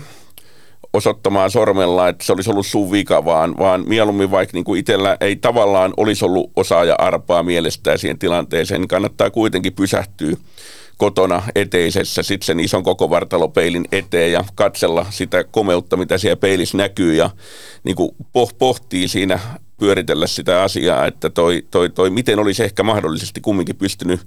osoittamaan 0.98 1.51
sormella, 1.51 2.10
että 2.10 2.25
se 2.25 2.34
olisi 2.34 2.50
ollut 2.50 2.68
sun 2.68 2.92
vika, 2.92 3.25
vaan, 3.25 3.58
vaan 3.58 3.84
mieluummin 3.88 4.32
vaikka 4.32 4.58
niin 4.58 4.63
kuin 4.63 4.80
itsellä 4.80 5.18
ei 5.22 5.36
tavallaan 5.36 5.94
olisi 5.98 6.25
ollut 6.25 6.51
osaaja 6.56 6.96
arpaa 6.98 7.44
mielestään 7.44 8.00
siihen 8.00 8.20
tilanteeseen, 8.20 8.82
niin 8.82 8.88
kannattaa 8.88 9.30
kuitenkin 9.30 9.74
pysähtyä 9.74 10.36
kotona 10.98 11.44
eteisessä 11.56 12.24
sitten 12.24 12.46
sen 12.46 12.60
ison 12.60 12.84
koko 12.84 13.10
vartalopeilin 13.10 13.86
eteen 13.92 14.32
ja 14.32 14.44
katsella 14.56 15.06
sitä 15.10 15.44
komeutta, 15.44 15.98
mitä 15.98 16.18
siellä 16.18 16.36
peilissä 16.36 16.77
näkyy 16.77 17.16
ja 17.16 17.30
niin 17.84 17.96
kuin 17.96 18.12
pohtii 18.60 19.08
siinä 19.08 19.39
pyöritellä 19.77 20.27
sitä 20.27 20.63
asiaa, 20.63 21.06
että 21.06 21.30
toi, 21.30 21.63
toi, 21.72 21.89
toi, 21.89 22.10
miten 22.10 22.39
olisi 22.39 22.63
ehkä 22.63 22.84
mahdollisesti 22.84 23.42
kumminkin 23.42 23.75
pystynyt 23.75 24.20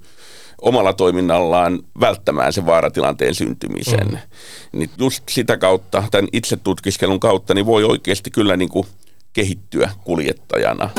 omalla 0.62 0.92
toiminnallaan 0.92 1.78
välttämään 2.00 2.52
sen 2.52 2.66
vaaratilanteen 2.66 3.34
syntymisen. 3.34 4.08
Mm. 4.08 4.18
Niin 4.72 4.90
just 4.98 5.24
sitä 5.28 5.56
kautta, 5.56 6.04
tämän 6.10 6.28
itsetutkiskelun 6.32 7.20
kautta, 7.20 7.54
niin 7.54 7.66
voi 7.66 7.84
oikeasti 7.84 8.30
kyllä 8.30 8.56
niin 8.56 8.68
kuin 8.68 8.86
kehittyä 9.32 9.90
kuljettajana. 10.04 10.90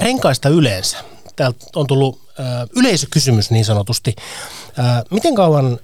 Renkaista 0.00 0.48
yleensä. 0.48 0.98
Täältä 1.36 1.66
on 1.76 1.86
tullut 1.86 2.20
ö, 2.38 2.42
yleisökysymys 2.76 3.50
niin 3.50 3.64
sanotusti. 3.64 4.14
Ö, 4.78 4.82
miten 5.10 5.34
kauan 5.34 5.78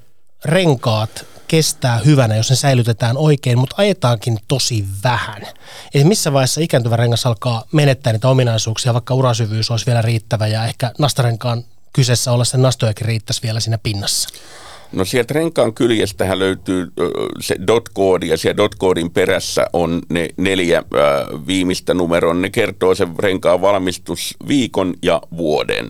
renkaat 0.44 1.26
kestää 1.50 1.98
hyvänä, 1.98 2.36
jos 2.36 2.50
ne 2.50 2.56
säilytetään 2.56 3.16
oikein, 3.16 3.58
mutta 3.58 3.76
ajetaankin 3.78 4.38
tosi 4.48 4.84
vähän. 5.04 5.42
Eli 5.94 6.04
missä 6.04 6.32
vaiheessa 6.32 6.60
ikääntyvä 6.60 6.96
rengas 6.96 7.26
alkaa 7.26 7.64
menettää 7.72 8.12
niitä 8.12 8.28
ominaisuuksia, 8.28 8.94
vaikka 8.94 9.14
urasyvyys 9.14 9.70
olisi 9.70 9.86
vielä 9.86 10.02
riittävä 10.02 10.46
ja 10.46 10.64
ehkä 10.64 10.92
nastarenkaan 10.98 11.64
kyseessä 11.92 12.32
olla 12.32 12.44
sen 12.44 12.62
nastojakin 12.62 13.06
riittäisi 13.06 13.42
vielä 13.42 13.60
siinä 13.60 13.78
pinnassa? 13.78 14.28
No 14.92 15.04
sieltä 15.04 15.34
renkaan 15.34 15.74
kyljestähän 15.74 16.38
löytyy 16.38 16.92
se 17.40 17.56
dot-koodi 17.66 18.28
ja 18.28 18.36
siellä 18.36 18.56
dot-koodin 18.56 19.10
perässä 19.10 19.66
on 19.72 20.02
ne 20.08 20.28
neljä 20.36 20.82
viimeistä 21.46 21.94
numeroa. 21.94 22.34
Ne 22.34 22.50
kertoo 22.50 22.94
sen 22.94 23.14
renkaan 23.18 23.60
valmistusviikon 23.60 24.94
ja 25.02 25.22
vuoden. 25.36 25.88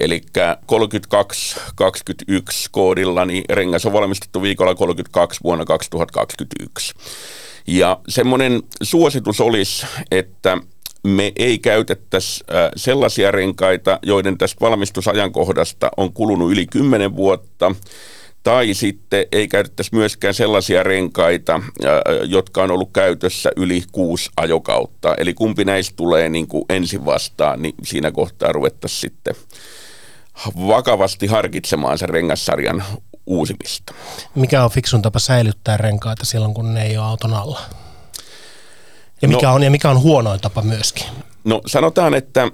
Eli 0.00 0.22
3221 0.66 2.68
koodilla 2.72 3.24
niin 3.24 3.44
rengas 3.50 3.86
on 3.86 3.92
valmistettu 3.92 4.42
viikolla 4.42 4.74
32 4.74 5.40
vuonna 5.44 5.64
2021. 5.64 6.94
Ja 7.66 8.00
semmoinen 8.08 8.62
suositus 8.82 9.40
olisi, 9.40 9.86
että 10.10 10.58
me 11.06 11.32
ei 11.36 11.58
käytettäisi 11.58 12.44
sellaisia 12.76 13.30
renkaita, 13.30 13.98
joiden 14.02 14.38
tästä 14.38 14.60
valmistusajankohdasta 14.60 15.90
on 15.96 16.12
kulunut 16.12 16.52
yli 16.52 16.66
10 16.66 17.16
vuotta, 17.16 17.74
tai 18.42 18.74
sitten 18.74 19.26
ei 19.32 19.48
käytettäisi 19.48 19.94
myöskään 19.94 20.34
sellaisia 20.34 20.82
renkaita, 20.82 21.60
jotka 22.24 22.62
on 22.62 22.70
ollut 22.70 22.90
käytössä 22.92 23.50
yli 23.56 23.82
kuusi 23.92 24.30
ajokautta. 24.36 25.14
Eli 25.18 25.34
kumpi 25.34 25.64
näistä 25.64 25.96
tulee 25.96 26.28
niin 26.28 26.46
kuin 26.46 26.64
ensin 26.68 27.04
vastaan, 27.04 27.62
niin 27.62 27.74
siinä 27.82 28.10
kohtaa 28.10 28.52
ruvettaisiin 28.52 29.00
sitten 29.00 29.34
vakavasti 30.56 31.26
harkitsemaan 31.26 31.98
sen 31.98 32.08
rengassarjan 32.08 32.84
uusimista. 33.26 33.94
Mikä 34.34 34.64
on 34.64 34.70
fiksun 34.70 35.02
tapa 35.02 35.18
säilyttää 35.18 35.76
renkaita 35.76 36.26
silloin, 36.26 36.54
kun 36.54 36.74
ne 36.74 36.82
ei 36.86 36.98
ole 36.98 37.06
auton 37.06 37.34
alla? 37.34 37.60
Ja 39.22 39.28
mikä, 39.28 39.46
no, 39.46 39.54
on, 39.54 39.62
ja 39.62 39.70
mikä 39.70 39.90
on 39.90 40.02
huonoin 40.02 40.40
tapa 40.40 40.62
myöskin? 40.62 41.06
No 41.44 41.60
sanotaan, 41.66 42.14
että 42.14 42.48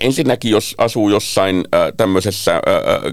Ensinnäkin, 0.00 0.50
jos 0.50 0.74
asuu 0.78 1.08
jossain 1.08 1.56
äh, 1.74 1.92
tämmöisessä 1.96 2.54
äh, 2.54 2.60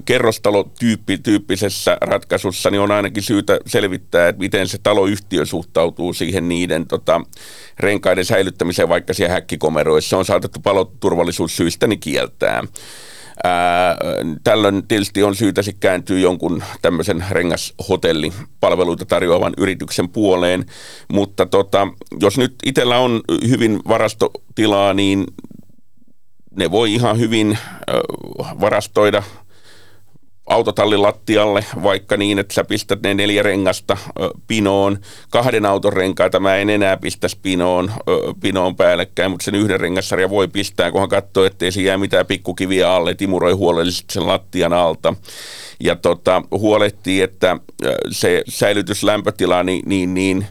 kerrostalotyyppisessä 0.05 1.97
ratkaisussa, 2.01 2.69
niin 2.69 2.81
on 2.81 2.91
ainakin 2.91 3.23
syytä 3.23 3.59
selvittää, 3.65 4.27
että 4.27 4.39
miten 4.39 4.67
se 4.67 4.77
taloyhtiö 4.83 5.45
suhtautuu 5.45 6.13
siihen 6.13 6.49
niiden 6.49 6.87
tota, 6.87 7.21
renkaiden 7.79 8.25
säilyttämiseen, 8.25 8.89
vaikka 8.89 9.13
siellä 9.13 9.33
häkkikomeroissa 9.33 10.17
on 10.17 10.25
saatettu 10.25 10.59
paloturvallisuussyistä 10.59 11.87
niin 11.87 11.99
kieltää. 11.99 12.63
Ää, 13.43 13.97
tällöin 14.43 14.87
tietysti 14.87 15.23
on 15.23 15.35
syytä 15.35 15.61
kääntyä 15.79 16.19
jonkun 16.19 16.63
tämmöisen 16.81 17.25
rengashotellipalveluita 17.29 19.05
tarjoavan 19.05 19.53
yrityksen 19.57 20.09
puoleen, 20.09 20.65
mutta 21.07 21.45
tota, 21.45 21.87
jos 22.19 22.37
nyt 22.37 22.55
itsellä 22.65 22.99
on 22.99 23.21
hyvin 23.47 23.79
varastotilaa, 23.87 24.93
niin 24.93 25.23
ne 26.55 26.71
voi 26.71 26.93
ihan 26.93 27.19
hyvin 27.19 27.57
varastoida 28.61 29.23
autotallin 30.49 31.01
lattialle, 31.01 31.65
vaikka 31.83 32.17
niin, 32.17 32.39
että 32.39 32.53
sä 32.53 32.63
pistät 32.63 33.01
ne 33.01 33.13
neljä 33.13 33.43
rengasta 33.43 33.97
pinoon. 34.47 34.97
Kahden 35.29 35.65
auton 35.65 35.93
renkaita 35.93 36.39
mä 36.39 36.55
en 36.55 36.69
enää 36.69 36.97
pistä 36.97 37.27
pinoon, 37.41 37.91
pinoon 38.41 38.75
päällekkäin, 38.75 39.31
mutta 39.31 39.43
sen 39.43 39.55
yhden 39.55 39.79
rengassarja 39.79 40.29
voi 40.29 40.47
pistää, 40.47 40.91
kunhan 40.91 41.09
katsoo, 41.09 41.45
ettei 41.45 41.71
siinä 41.71 41.87
jää 41.87 41.97
mitään 41.97 42.25
pikkukiviä 42.25 42.93
alle, 42.93 43.13
timuroi 43.13 43.53
huolellisesti 43.53 44.13
sen 44.13 44.27
lattian 44.27 44.73
alta. 44.73 45.13
Ja 45.79 45.95
tota, 45.95 46.41
huolehtii, 46.51 47.21
että 47.21 47.57
se 48.11 48.43
säilytyslämpötila 48.49 49.63
niin, 49.63 49.83
niin, 49.85 50.13
niin 50.13 50.45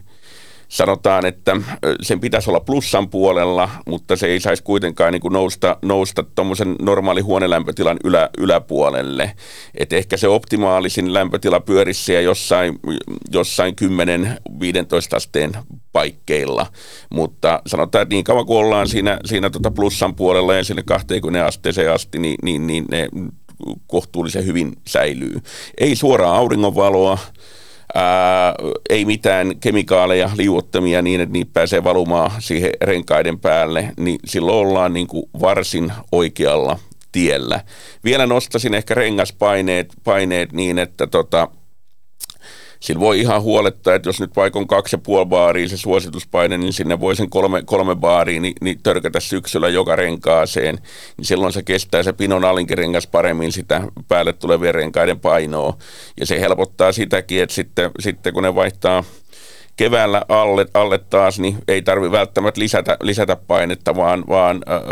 sanotaan, 0.75 1.27
että 1.27 1.57
sen 2.03 2.21
pitäisi 2.21 2.51
olla 2.51 2.61
plussan 2.61 3.11
puolella, 3.11 3.71
mutta 3.87 4.17
se 4.17 4.27
ei 4.27 4.41
saisi 4.41 4.63
kuitenkaan 4.63 5.13
niin 5.13 5.21
kuin 5.21 5.33
nousta, 5.33 5.77
nousta 5.83 6.23
tuommoisen 6.23 6.77
normaali 6.83 7.21
huonelämpötilan 7.21 7.97
ylä, 8.05 8.31
yläpuolelle. 8.39 9.33
Et 9.75 9.93
ehkä 9.93 10.17
se 10.17 10.29
optimaalisin 10.29 11.15
lämpötila 11.15 11.61
pyörisi 11.61 12.13
jossain, 12.13 12.79
jossain 13.33 13.75
10-15 15.13 15.17
asteen 15.17 15.53
paikkeilla, 15.93 16.67
mutta 17.11 17.63
sanotaan, 17.67 18.03
että 18.03 18.15
niin 18.15 18.25
kauan 18.25 18.47
kuin 18.47 18.59
ollaan 18.59 18.89
siinä, 18.89 19.19
siinä 19.25 19.51
tota 19.51 19.71
plussan 19.71 20.15
puolella 20.15 20.55
ja 20.55 20.65
sinne 20.65 20.83
20 20.83 21.47
asteeseen 21.47 21.93
asti, 21.93 22.19
niin, 22.19 22.37
niin, 22.43 22.67
niin 22.67 22.85
ne 22.91 23.09
kohtuullisen 23.87 24.47
hyvin 24.47 24.73
säilyy. 24.87 25.41
Ei 25.79 25.97
suoraa 25.97 26.37
auringonvaloa, 26.37 27.19
ää, 27.95 28.55
ei 28.91 29.05
mitään 29.05 29.53
kemikaaleja, 29.61 30.31
liuottamia 30.37 31.03
niin, 31.03 31.21
että 31.21 31.33
niitä 31.33 31.51
pääsee 31.53 31.85
valumaan 31.85 32.31
siihen 32.39 32.71
renkaiden 32.83 33.39
päälle, 33.39 33.93
niin 33.97 34.19
silloin 34.25 34.69
ollaan 34.69 34.93
niin 34.93 35.07
kuin 35.07 35.25
varsin 35.41 35.93
oikealla 36.13 36.79
tiellä. 37.13 37.61
Vielä 38.05 38.27
nostasin 38.27 38.75
ehkä 38.75 38.95
rengaspaineet 38.95 39.93
paineet 40.05 40.53
niin, 40.53 40.79
että 40.79 41.07
tota, 41.07 41.49
sillä 42.85 43.01
voi 43.01 43.21
ihan 43.21 43.43
huolettaa, 43.43 43.95
että 43.95 44.09
jos 44.09 44.21
nyt 44.21 44.37
vaikka 44.37 44.59
on 44.59 44.67
kaksi 44.67 44.97
ja 44.97 44.99
puoli 44.99 45.27
baaria 45.27 45.69
se 45.69 45.77
suosituspaine, 45.77 46.59
niin 46.59 46.73
sinne 46.73 47.01
voi 47.01 47.17
sen 47.17 47.31
kolme, 47.31 47.63
kolme 47.63 47.97
baaria 47.97 48.41
niin, 48.41 48.55
niin 48.61 48.81
törkätä 48.83 49.21
syksyllä 49.21 49.69
joka 49.69 49.97
renkaaseen, 49.97 50.79
niin 51.17 51.25
silloin 51.25 51.53
se 51.53 51.63
kestää 51.63 52.03
se 52.03 52.13
pinon 52.13 52.45
alinkirengas 52.45 53.07
paremmin 53.07 53.53
sitä 53.53 53.83
päälle 54.09 54.33
tulevien 54.33 54.75
renkaiden 54.75 55.21
painoa. 55.21 55.77
Ja 56.21 56.27
se 56.27 56.41
helpottaa 56.41 56.93
sitäkin, 56.93 57.43
että 57.43 57.55
sitten, 57.55 57.91
sitten 58.01 58.35
kun 58.35 58.43
ne 58.43 58.55
vaihtaa 58.55 59.05
keväällä 59.77 60.23
alle, 60.29 60.67
alle 60.75 60.99
taas, 60.99 61.39
niin 61.39 61.59
ei 61.69 61.83
tarvi 61.83 62.11
välttämättä 62.11 62.61
lisätä, 62.61 62.97
lisätä 63.03 63.37
painetta, 63.37 63.97
vaan, 63.97 64.25
vaan 64.29 64.61
äh, 64.69 64.83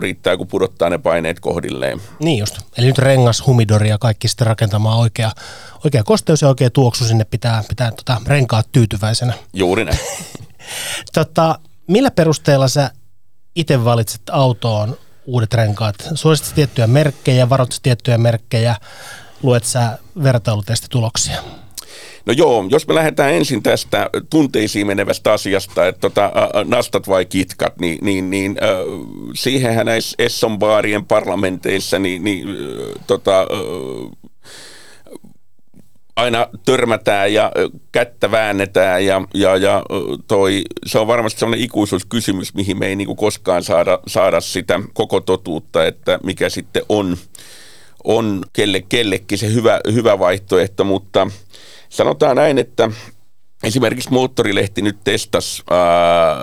riittää, 0.00 0.36
kun 0.36 0.46
pudottaa 0.46 0.90
ne 0.90 0.98
paineet 0.98 1.40
kohdilleen. 1.40 2.00
Niin 2.20 2.38
just. 2.38 2.58
Eli 2.78 2.86
nyt 2.86 2.98
rengas, 2.98 3.46
humidori 3.46 3.88
ja 3.88 3.98
kaikki 3.98 4.28
sitten 4.28 4.46
rakentamaan 4.46 4.98
oikea, 4.98 5.30
oikea 5.84 6.04
kosteus 6.04 6.42
ja 6.42 6.48
oikea 6.48 6.70
tuoksu 6.70 7.04
sinne 7.04 7.24
pitää, 7.24 7.64
pitää 7.68 7.90
tota, 7.90 8.20
renkaat 8.26 8.68
tyytyväisenä. 8.72 9.32
Juuri 9.52 9.84
näin. 9.84 9.98
tota, 11.14 11.58
millä 11.88 12.10
perusteella 12.10 12.68
sä 12.68 12.90
itse 13.54 13.84
valitset 13.84 14.22
autoon 14.32 14.96
uudet 15.26 15.54
renkaat? 15.54 15.94
Suositko 16.14 16.54
tiettyjä 16.54 16.86
merkkejä, 16.86 17.48
varoitko 17.48 17.76
tiettyjä 17.82 18.18
merkkejä, 18.18 18.76
luet 19.42 19.64
sä 19.64 19.98
vertailutestituloksia? 20.22 21.42
No 22.26 22.32
joo, 22.32 22.64
jos 22.70 22.88
me 22.88 22.94
lähdetään 22.94 23.34
ensin 23.34 23.62
tästä 23.62 24.10
tunteisiin 24.30 24.86
menevästä 24.86 25.32
asiasta, 25.32 25.86
että 25.86 26.00
tota, 26.00 26.32
nastat 26.64 27.08
vai 27.08 27.24
kitkat, 27.24 27.78
niin, 27.80 27.98
niin, 28.02 28.30
niin 28.30 28.58
äh, 28.62 28.70
siihenhän 29.34 29.86
näissä 29.86 30.16
Esson-baarien 30.18 31.04
parlamenteissa 31.08 31.98
niin, 31.98 32.24
niin 32.24 32.48
äh, 32.48 33.04
tota, 33.06 33.40
äh, 33.40 34.34
aina 36.16 36.48
törmätään 36.64 37.34
ja 37.34 37.52
kättä 37.92 38.30
väännetään 38.30 39.06
ja, 39.06 39.22
ja, 39.34 39.56
ja 39.56 39.82
toi, 40.28 40.62
se 40.86 40.98
on 40.98 41.06
varmasti 41.06 41.40
sellainen 41.40 41.64
ikuisuuskysymys, 41.64 42.54
mihin 42.54 42.78
me 42.78 42.86
ei 42.86 42.96
niin 42.96 43.16
koskaan 43.16 43.62
saada, 43.62 43.98
saada 44.06 44.40
sitä 44.40 44.80
koko 44.92 45.20
totuutta, 45.20 45.86
että 45.86 46.18
mikä 46.22 46.48
sitten 46.48 46.82
on, 46.88 47.16
on 48.04 48.42
kelle, 48.52 48.82
kellekin 48.88 49.38
se 49.38 49.52
hyvä, 49.52 49.80
hyvä 49.92 50.18
vaihtoehto, 50.18 50.84
mutta 50.84 51.26
sanotaan 51.94 52.36
näin, 52.36 52.58
että 52.58 52.90
esimerkiksi 53.62 54.10
Moottorilehti 54.10 54.82
nyt 54.82 54.96
testasi 55.04 55.62
ää, 55.70 56.36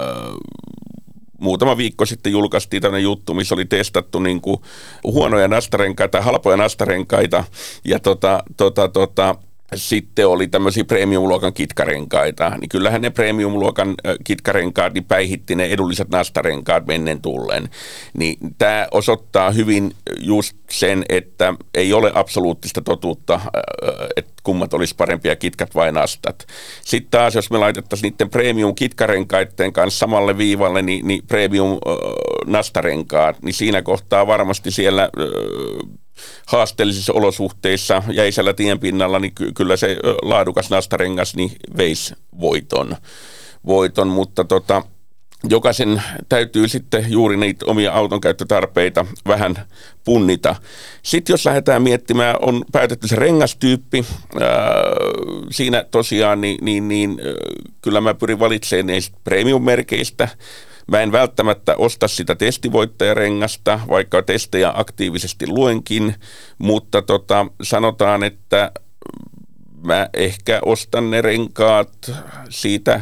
muutama 1.39 1.77
viikko 1.77 2.05
sitten 2.05 2.31
julkaistiin 2.31 2.81
tämmöinen 2.81 3.03
juttu, 3.03 3.33
missä 3.33 3.55
oli 3.55 3.65
testattu 3.65 4.19
niin 4.19 4.41
kuin 4.41 4.57
huonoja 5.03 5.47
nastarenkaita, 5.47 6.21
halpoja 6.21 6.57
nastarenkaita. 6.57 7.43
Ja 7.85 7.99
tota, 7.99 8.43
tota, 8.57 8.89
tota, 8.89 9.35
sitten 9.75 10.27
oli 10.27 10.47
tämmöisiä 10.47 10.83
premium-luokan 10.83 11.53
kitkarenkaita, 11.53 12.49
niin 12.49 12.69
kyllähän 12.69 13.01
ne 13.01 13.09
premium-luokan 13.09 13.95
kitkarenkaat 14.23 14.93
niin 14.93 15.03
päihitti 15.03 15.55
ne 15.55 15.65
edulliset 15.65 16.09
nastarenkaat 16.09 16.87
mennen 16.87 17.21
tullen. 17.21 17.69
Niin 18.17 18.37
tämä 18.57 18.87
osoittaa 18.91 19.51
hyvin 19.51 19.91
just 20.19 20.57
sen, 20.69 21.05
että 21.09 21.53
ei 21.75 21.93
ole 21.93 22.11
absoluuttista 22.15 22.81
totuutta, 22.81 23.39
että 24.15 24.33
kummat 24.43 24.73
olisi 24.73 24.95
parempia 24.95 25.35
kitkat 25.35 25.75
vai 25.75 25.91
nastat. 25.91 26.47
Sitten 26.85 27.11
taas, 27.11 27.35
jos 27.35 27.51
me 27.51 27.57
laitettaisiin 27.57 28.11
niiden 28.11 28.29
premium-kitkarenkaiden 28.29 29.73
kanssa 29.73 29.99
samalle 29.99 30.37
viivalle, 30.37 30.81
niin, 30.81 31.07
niin 31.07 31.21
premium-nastarenkaat, 31.27 33.41
niin 33.41 33.53
siinä 33.53 33.81
kohtaa 33.81 34.27
varmasti 34.27 34.71
siellä 34.71 35.09
haasteellisissa 36.45 37.13
olosuhteissa 37.13 38.03
jäisellä 38.11 38.53
tienpinnalla, 38.53 39.19
niin 39.19 39.35
ky- 39.35 39.51
kyllä 39.51 39.77
se 39.77 39.97
laadukas 40.21 40.69
nastarengas 40.69 41.35
niin 41.35 41.51
veisi 41.77 42.15
voiton. 42.39 42.95
voiton 43.65 44.07
mutta 44.07 44.43
tota, 44.43 44.83
jokaisen 45.49 46.03
täytyy 46.29 46.67
sitten 46.67 47.05
juuri 47.09 47.37
niitä 47.37 47.65
omia 47.65 47.93
autonkäyttötarpeita 47.93 49.05
vähän 49.27 49.55
punnita. 50.03 50.55
Sitten 51.03 51.33
jos 51.33 51.45
lähdetään 51.45 51.81
miettimään, 51.81 52.35
on 52.41 52.65
päätetty 52.71 53.07
se 53.07 53.15
rengastyyppi, 53.15 54.05
ää, 54.41 54.49
siinä 55.51 55.85
tosiaan 55.91 56.41
niin, 56.41 56.57
niin, 56.65 56.87
niin 56.87 57.21
kyllä 57.81 58.01
mä 58.01 58.13
pyrin 58.13 58.39
valitsemaan 58.39 58.87
niistä 58.87 59.17
premium-merkeistä, 59.23 60.27
Mä 60.91 61.01
en 61.01 61.11
välttämättä 61.11 61.75
osta 61.77 62.07
sitä 62.07 62.35
testivoittajarengasta, 62.35 63.79
vaikka 63.89 64.21
testejä 64.21 64.71
aktiivisesti 64.75 65.47
luenkin, 65.47 66.15
mutta 66.57 67.01
tota, 67.01 67.45
sanotaan, 67.61 68.23
että 68.23 68.71
mä 69.87 70.09
ehkä 70.13 70.59
ostan 70.65 71.11
ne 71.11 71.21
renkaat 71.21 72.11
siitä 72.49 73.01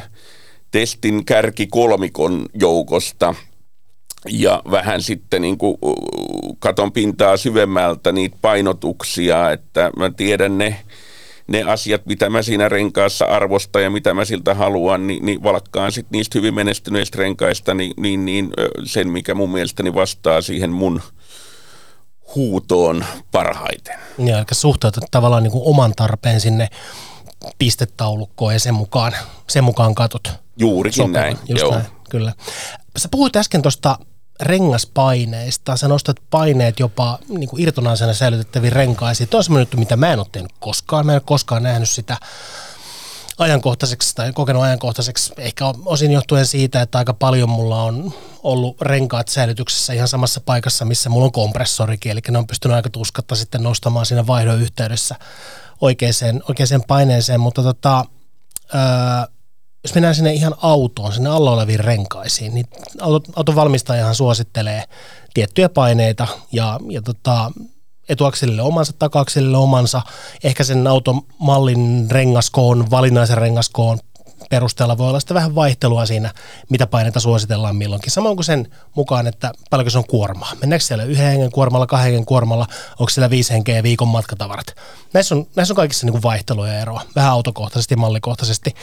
testin 0.71 1.25
kärki 1.25 1.67
kolmikon 1.67 2.45
joukosta. 2.53 3.35
Ja 4.29 4.63
vähän 4.71 5.01
sitten 5.01 5.41
niin 5.41 5.57
kuin 5.57 5.77
katon 6.59 6.91
pintaa 6.91 7.37
syvemmältä 7.37 8.11
niitä 8.11 8.37
painotuksia, 8.41 9.51
että 9.51 9.91
mä 9.97 10.09
tiedän 10.09 10.57
ne, 10.57 10.79
ne 11.49 11.63
asiat, 11.63 12.05
mitä 12.05 12.29
mä 12.29 12.41
siinä 12.41 12.69
renkaassa 12.69 13.25
arvostan 13.25 13.83
ja 13.83 13.89
mitä 13.89 14.13
mä 14.13 14.25
siltä 14.25 14.53
haluan, 14.53 15.07
niin, 15.07 15.25
niin 15.25 15.43
valkkaan 15.43 15.91
sitten 15.91 16.17
niistä 16.17 16.39
hyvin 16.39 16.53
menestyneistä 16.53 17.17
renkaista 17.17 17.73
niin, 17.73 17.93
niin, 17.97 18.25
niin 18.25 18.49
sen, 18.83 19.09
mikä 19.09 19.35
mun 19.35 19.51
mielestäni 19.51 19.93
vastaa 19.93 20.41
siihen 20.41 20.69
mun 20.69 21.01
huutoon 22.35 23.05
parhaiten. 23.31 23.99
Ja, 24.17 24.37
eli 24.37 24.45
suhteutat 24.51 25.03
tavallaan 25.11 25.43
niin 25.43 25.51
kuin 25.51 25.63
oman 25.65 25.93
tarpeen 25.95 26.41
sinne 26.41 26.67
pistetaulukkoon 27.57 28.53
ja 28.53 28.59
sen 28.59 28.73
mukaan, 28.73 29.13
sen 29.47 29.63
mukaan 29.63 29.95
katut. 29.95 30.31
Juurikin 30.57 30.97
sopivan. 30.97 31.21
näin, 31.21 31.37
Just 31.47 31.61
joo. 31.61 31.71
näin, 31.71 31.85
kyllä. 32.09 32.33
Sä 32.97 33.09
puhuit 33.11 33.35
äsken 33.35 33.61
tuosta 33.61 33.97
rengaspaineista. 34.41 35.77
Sä 35.77 35.87
nostat 35.87 36.17
paineet 36.29 36.79
jopa 36.79 37.19
niin 37.27 37.49
kuin 37.49 37.61
irtonaisena 37.61 38.13
säilytettäviin 38.13 38.73
renkaisiin. 38.73 39.29
Tuo 39.29 39.37
on 39.37 39.43
semmoinen 39.43 39.61
juttu, 39.61 39.77
mitä 39.77 39.95
mä 39.95 40.13
en 40.13 40.19
ole 40.19 40.27
tehnyt 40.31 40.51
koskaan. 40.59 41.05
Mä 41.05 41.11
en 41.11 41.15
ole 41.15 41.21
koskaan 41.25 41.63
nähnyt 41.63 41.89
sitä 41.89 42.17
ajankohtaiseksi 43.37 44.15
tai 44.15 44.33
kokenut 44.33 44.63
ajankohtaiseksi. 44.63 45.33
Ehkä 45.37 45.65
osin 45.85 46.11
johtuen 46.11 46.45
siitä, 46.45 46.81
että 46.81 46.97
aika 46.97 47.13
paljon 47.13 47.49
mulla 47.49 47.83
on 47.83 48.13
ollut 48.43 48.81
renkaat 48.81 49.27
säilytyksessä 49.27 49.93
ihan 49.93 50.07
samassa 50.07 50.41
paikassa, 50.41 50.85
missä 50.85 51.09
mulla 51.09 51.25
on 51.25 51.31
kompressorikin. 51.31 52.11
Eli 52.11 52.21
ne 52.29 52.37
on 52.37 52.47
pystynyt 52.47 52.75
aika 52.75 52.89
tuskatta 52.89 53.35
sitten 53.35 53.63
nostamaan 53.63 54.05
siinä 54.05 54.27
vaihdon 54.27 54.61
yhteydessä 54.61 55.15
oikeaan, 55.81 56.43
oikeaan 56.49 56.83
paineeseen. 56.87 57.39
Mutta 57.39 57.63
tota, 57.63 58.05
öö, 58.75 59.38
jos 59.83 59.93
mennään 59.95 60.15
sinne 60.15 60.33
ihan 60.33 60.55
autoon, 60.61 61.13
sinne 61.13 61.29
alla 61.29 61.51
oleviin 61.51 61.79
renkaisiin, 61.79 62.53
niin 62.53 62.65
auton 63.35 63.55
valmistajahan 63.55 64.15
suosittelee 64.15 64.83
tiettyjä 65.33 65.69
paineita 65.69 66.27
ja, 66.51 66.79
ja 66.89 67.01
tota, 67.01 67.51
etuakselille 68.09 68.61
omansa, 68.61 68.93
takakselille 68.99 69.57
omansa, 69.57 70.01
ehkä 70.43 70.63
sen 70.63 70.87
automallin 70.87 72.07
rengaskoon, 72.11 72.91
valinnaisen 72.91 73.37
rengaskoon 73.37 73.99
perusteella 74.49 74.97
voi 74.97 75.09
olla 75.09 75.19
sitten 75.19 75.35
vähän 75.35 75.55
vaihtelua 75.55 76.05
siinä, 76.05 76.33
mitä 76.69 76.87
paineita 76.87 77.19
suositellaan 77.19 77.75
milloinkin. 77.75 78.11
Samoin 78.11 78.35
kuin 78.37 78.45
sen 78.45 78.67
mukaan, 78.95 79.27
että 79.27 79.51
paljonko 79.69 79.89
se 79.89 79.97
on 79.97 80.07
kuormaa. 80.07 80.51
Mennäänkö 80.61 80.85
siellä 80.85 81.03
yhden 81.03 81.25
hengen 81.25 81.51
kuormalla, 81.51 81.87
kahden 81.87 82.05
hengen 82.05 82.25
kuormalla, 82.25 82.67
onko 82.99 83.09
siellä 83.09 83.29
viisi 83.29 83.53
henkeä 83.53 83.75
ja 83.75 83.83
viikon 83.83 84.07
matkatavarat. 84.07 84.75
Näissä 85.13 85.35
on, 85.35 85.47
näissä 85.55 85.71
on 85.71 85.75
kaikissa 85.75 86.05
niin 86.05 86.11
kuin 86.13 86.23
vaihtelua 86.23 86.67
ja 86.67 86.79
eroa, 86.79 87.01
vähän 87.15 87.31
autokohtaisesti 87.31 87.93
ja 87.93 87.97
mallikohtaisesti. 87.97 88.75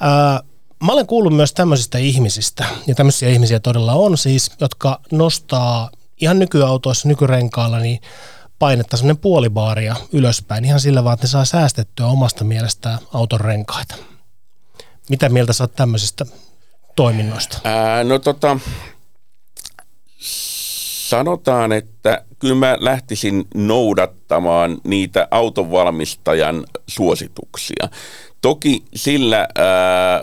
Ää, 0.00 0.40
mä 0.84 0.92
olen 0.92 1.06
kuullut 1.06 1.36
myös 1.36 1.52
tämmöisistä 1.52 1.98
ihmisistä, 1.98 2.64
ja 2.86 2.94
tämmöisiä 2.94 3.28
ihmisiä 3.28 3.60
todella 3.60 3.92
on 3.92 4.18
siis, 4.18 4.50
jotka 4.60 5.00
nostaa 5.12 5.90
ihan 6.20 6.38
nykyautoissa, 6.38 7.08
nykyrenkaalla, 7.08 7.78
niin 7.78 8.00
painetta 8.58 8.96
semmoinen 8.96 9.20
puolibaaria 9.20 9.96
ylöspäin 10.12 10.64
ihan 10.64 10.80
sillä 10.80 11.04
vaan, 11.04 11.14
että 11.14 11.26
ne 11.26 11.30
saa 11.30 11.44
säästettyä 11.44 12.06
omasta 12.06 12.44
mielestään 12.44 12.98
auton 13.14 13.40
renkaita. 13.40 13.94
Mitä 15.10 15.28
mieltä 15.28 15.52
sä 15.52 15.64
oot 15.64 15.74
tämmöisistä 15.76 16.26
toiminnoista? 16.96 17.58
Ää, 17.64 18.04
no 18.04 18.18
tota, 18.18 18.58
sanotaan, 21.08 21.72
että 21.72 22.24
kyllä 22.38 22.54
mä 22.54 22.76
lähtisin 22.80 23.44
noudattamaan 23.54 24.78
niitä 24.84 25.28
autonvalmistajan 25.30 26.64
suosituksia. 26.88 27.88
Toki 28.40 28.84
sillä 28.94 29.48
ää, 29.58 30.22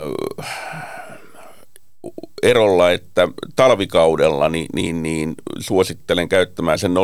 erolla, 2.42 2.90
että 2.90 3.28
talvikaudella 3.56 4.48
niin, 4.48 4.66
niin, 4.74 5.02
niin 5.02 5.34
suosittelen 5.58 6.28
käyttämään 6.28 6.78
sen 6.78 6.94
0,2 6.94 6.96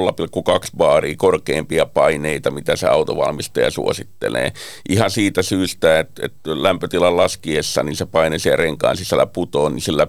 baaria 0.76 1.14
korkeampia 1.16 1.86
paineita, 1.86 2.50
mitä 2.50 2.76
se 2.76 2.86
autovalmistaja 2.86 3.70
suosittelee. 3.70 4.52
Ihan 4.88 5.10
siitä 5.10 5.42
syystä, 5.42 5.98
että, 5.98 6.26
että 6.26 6.62
lämpötilan 6.62 7.16
laskiessa 7.16 7.82
niin 7.82 7.96
se 7.96 8.06
paine 8.06 8.38
siellä 8.38 8.56
renkaan 8.56 8.96
sisällä 8.96 9.26
putoaa, 9.26 9.70
niin 9.70 9.80
sillä 9.80 10.06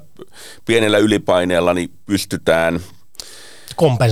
pienellä 0.65 0.97
ylipaineella 0.97 1.73
niin 1.73 1.91
pystytään 2.06 2.80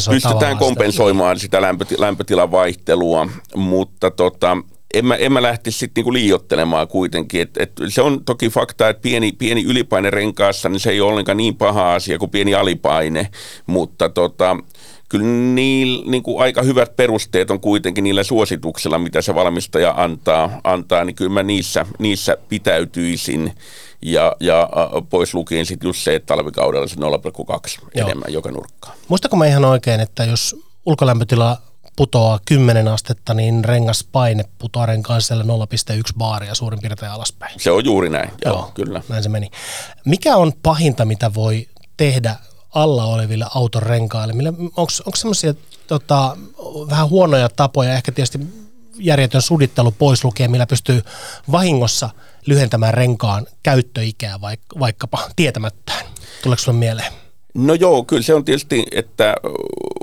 pystytään 0.09 0.57
kompensoimaan 0.57 1.39
sitä 1.39 1.61
lämpötilan 1.97 2.51
vaihtelua, 2.51 3.27
mutta 3.55 4.11
tota, 4.11 4.57
en 4.93 5.05
mä, 5.05 5.15
en 5.15 5.31
mä 5.31 5.41
lähtisi 5.41 5.77
sitten 5.77 6.01
niinku 6.01 6.13
liiottelemaan 6.13 6.87
kuitenkin. 6.87 7.41
Et, 7.41 7.57
et 7.57 7.71
se 7.87 8.01
on 8.01 8.25
toki 8.25 8.49
fakta, 8.49 8.89
että 8.89 9.01
pieni, 9.01 9.31
pieni 9.31 9.63
ylipaine 9.63 10.09
renkaassa, 10.09 10.69
niin 10.69 10.79
se 10.79 10.89
ei 10.89 11.01
ole 11.01 11.11
ollenkaan 11.11 11.37
niin 11.37 11.55
paha 11.55 11.93
asia 11.93 12.19
kuin 12.19 12.31
pieni 12.31 12.55
alipaine, 12.55 13.29
mutta 13.65 14.09
tota, 14.09 14.57
kyllä 15.09 15.25
niillä 15.25 16.11
niin 16.11 16.23
kuin 16.23 16.43
aika 16.43 16.61
hyvät 16.61 16.95
perusteet 16.95 17.51
on 17.51 17.59
kuitenkin 17.59 18.03
niillä 18.03 18.23
suosituksilla, 18.23 18.99
mitä 18.99 19.21
se 19.21 19.35
valmistaja 19.35 19.93
antaa, 19.97 20.61
antaa 20.63 21.03
niin 21.03 21.15
kyllä 21.15 21.31
mä 21.31 21.43
niissä, 21.43 21.85
niissä 21.99 22.37
pitäytyisin. 22.49 23.53
Ja, 24.01 24.35
ja 24.39 24.69
pois 25.09 25.33
lukien 25.33 25.65
sitten 25.65 25.87
just 25.87 25.99
se, 25.99 26.15
että 26.15 26.27
talvikaudella 26.27 26.87
se 26.87 26.95
0,2 26.95 27.01
Joo. 27.01 28.07
enemmän 28.07 28.33
joka 28.33 28.51
nurkkaan. 28.51 28.97
Muistako 29.07 29.35
mä 29.35 29.45
ihan 29.45 29.65
oikein, 29.65 29.99
että 29.99 30.23
jos 30.23 30.55
ulkolämpötila 30.85 31.57
putoaa 32.01 32.39
10 32.45 32.87
astetta, 32.87 33.33
niin 33.33 33.65
rengaspaine 33.65 34.43
putoaa 34.57 34.85
renkaan 34.85 35.21
0,1 35.21 36.13
baaria 36.17 36.55
suurin 36.55 36.79
piirtein 36.81 37.11
alaspäin. 37.11 37.59
Se 37.59 37.71
on 37.71 37.85
juuri 37.85 38.09
näin, 38.09 38.29
joo, 38.45 38.53
joo 38.53 38.71
kyllä. 38.73 39.01
Näin 39.09 39.23
se 39.23 39.29
meni. 39.29 39.51
Mikä 40.05 40.35
on 40.35 40.53
pahinta, 40.63 41.05
mitä 41.05 41.33
voi 41.33 41.67
tehdä 41.97 42.35
alla 42.75 43.05
oleville 43.05 43.45
auton 43.55 43.83
renkaille? 43.83 44.33
Onko 44.77 45.15
semmoisia 45.15 45.53
tota, 45.87 46.37
vähän 46.89 47.09
huonoja 47.09 47.49
tapoja, 47.49 47.93
ehkä 47.93 48.11
tietysti 48.11 48.39
järjetön 48.99 49.41
sudittelu 49.41 49.91
pois 49.91 50.23
lukee, 50.23 50.47
millä 50.47 50.67
pystyy 50.67 51.01
vahingossa 51.51 52.09
lyhentämään 52.45 52.93
renkaan 52.93 53.47
käyttöikää 53.63 54.37
vaik- 54.37 54.79
vaikkapa 54.79 55.29
tietämättään? 55.35 56.05
Tuleeko 56.43 56.61
sinulle 56.61 56.79
mieleen? 56.79 57.20
No 57.53 57.73
joo, 57.73 58.03
kyllä 58.03 58.21
se 58.21 58.33
on 58.33 58.45
tietysti, 58.45 58.85
että 58.91 59.35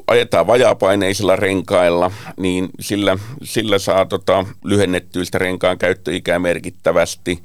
ajetaan 0.07 0.47
vajapaineisilla 0.47 1.37
renkailla, 1.37 2.11
niin 2.37 2.69
sillä, 2.81 3.19
sillä 3.43 3.79
saa 3.79 4.07
tota, 4.07 4.45
lyhennettyä 4.65 5.25
sitä 5.25 5.39
renkaan 5.39 5.79
käyttöikää 5.79 6.39
merkittävästi. 6.39 7.43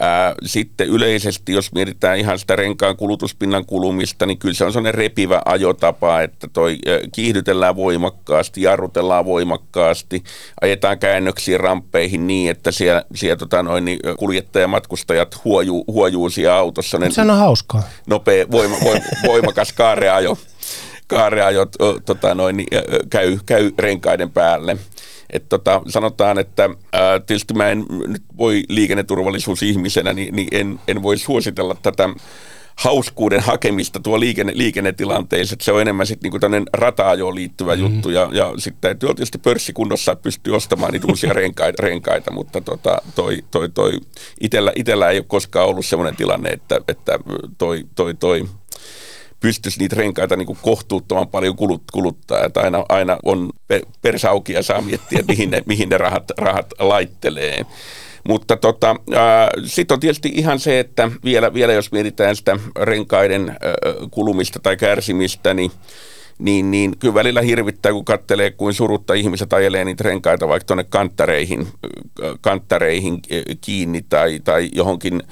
Ää, 0.00 0.34
sitten 0.44 0.88
yleisesti, 0.88 1.52
jos 1.52 1.72
mietitään 1.72 2.18
ihan 2.18 2.38
sitä 2.38 2.56
renkaan 2.56 2.96
kulutuspinnan 2.96 3.66
kulumista, 3.66 4.26
niin 4.26 4.38
kyllä 4.38 4.54
se 4.54 4.64
on 4.64 4.72
sellainen 4.72 4.94
repivä 4.94 5.42
ajotapa, 5.44 6.22
että 6.22 6.48
toi 6.52 6.78
kiihdytellään 7.12 7.76
voimakkaasti, 7.76 8.62
jarrutellaan 8.62 9.24
voimakkaasti, 9.24 10.24
ajetaan 10.60 10.98
käännöksiä 10.98 11.58
ramppeihin 11.58 12.26
niin, 12.26 12.50
että 12.50 12.72
siellä, 12.72 13.04
siellä 13.14 13.36
tota 13.36 13.62
noin, 13.62 13.84
niin 13.84 14.00
kuljettajamatkustajat 14.18 15.44
huojuu, 15.44 15.84
huojuu 15.86 16.30
siellä 16.30 16.56
autossa. 16.56 16.98
Se 17.10 17.20
on 17.20 17.30
hauskaa. 17.30 17.82
Nopea, 18.06 18.46
voima, 18.50 18.76
voima, 18.84 19.04
voimakas 19.26 19.72
kaareajo 19.72 20.38
kaareajot 21.06 21.76
tota 22.04 22.34
noin, 22.34 22.56
niin, 22.56 22.68
käy, 23.10 23.38
käy 23.46 23.72
renkaiden 23.78 24.30
päälle. 24.30 24.76
Et 25.30 25.48
tota, 25.48 25.82
sanotaan, 25.88 26.38
että 26.38 26.70
ää, 26.92 27.20
tietysti 27.20 27.54
mä 27.54 27.68
en 27.68 27.86
nyt 28.06 28.22
voi 28.38 28.62
liikenneturvallisuusihmisenä, 28.68 30.12
niin, 30.12 30.36
niin 30.36 30.48
en, 30.52 30.80
en 30.88 31.02
voi 31.02 31.18
suositella 31.18 31.76
tätä 31.82 32.08
hauskuuden 32.76 33.40
hakemista 33.40 34.00
tuo 34.00 34.20
liikenne, 34.20 34.52
liikennetilanteessa, 34.56 35.52
että 35.52 35.64
se 35.64 35.72
on 35.72 35.80
enemmän 35.80 36.06
sitten 36.06 36.22
niinku 36.26 36.38
tämmöinen 36.38 36.66
rata 36.72 37.34
liittyvä 37.34 37.76
mm-hmm. 37.76 37.94
juttu, 37.94 38.10
ja, 38.10 38.28
ja 38.32 38.52
sitten 38.58 38.80
täytyy 38.80 39.06
olla 39.06 39.14
tietysti 39.14 39.38
pörssikunnossa 39.38 40.16
pystyy 40.16 40.56
ostamaan 40.56 40.92
niitä 40.92 41.06
uusia 41.06 41.32
renkaita, 41.42 41.82
renkaita 41.82 42.30
mutta 42.30 42.60
tota, 42.60 43.02
toi, 43.14 43.44
toi, 43.50 43.68
toi, 43.68 43.92
itellä, 44.40 44.72
itellä 44.76 45.10
ei 45.10 45.18
ole 45.18 45.24
koskaan 45.28 45.68
ollut 45.68 45.86
sellainen 45.86 46.16
tilanne, 46.16 46.50
että, 46.50 46.80
että 46.88 47.18
toi, 47.58 47.84
toi, 47.94 48.14
toi 48.14 48.44
pystyisi 49.46 49.78
niitä 49.78 49.96
renkaita 49.96 50.36
niin 50.36 50.46
kuin 50.46 50.58
kohtuuttoman 50.62 51.28
paljon 51.28 51.56
kulut, 51.56 51.82
kuluttaa. 51.92 52.44
Että 52.44 52.60
aina, 52.60 52.84
aina 52.88 53.18
on 53.24 53.50
persauki 54.02 54.52
ja 54.52 54.62
saa 54.62 54.80
miettiä, 54.80 55.22
mihin 55.28 55.50
ne, 55.50 55.62
mihin 55.66 55.88
ne 55.88 55.98
rahat, 55.98 56.30
rahat 56.38 56.66
laittelee. 56.78 57.66
Mutta 58.28 58.56
tota, 58.56 58.96
sitten 59.64 59.94
on 59.94 60.00
tietysti 60.00 60.32
ihan 60.34 60.58
se, 60.58 60.80
että 60.80 61.10
vielä, 61.24 61.54
vielä 61.54 61.72
jos 61.72 61.92
mietitään 61.92 62.36
sitä 62.36 62.58
renkaiden 62.80 63.56
kulumista 64.10 64.58
tai 64.62 64.76
kärsimistä, 64.76 65.54
niin 65.54 65.70
niin, 66.38 66.70
niin 66.70 66.98
kyllä 66.98 67.14
välillä 67.14 67.40
hirvittää, 67.40 67.92
kun 67.92 68.04
kattelee, 68.04 68.50
kuin 68.50 68.74
surutta 68.74 69.14
ihmiset 69.14 69.52
ajelee 69.52 69.84
niitä 69.84 70.04
renkaita 70.04 70.48
vaikka 70.48 70.66
tuonne 70.66 70.84
kanttareihin, 70.84 71.68
kanttareihin 72.40 73.20
kiinni 73.60 74.02
tai, 74.08 74.40
tai 74.44 74.70
johonkin 74.72 75.22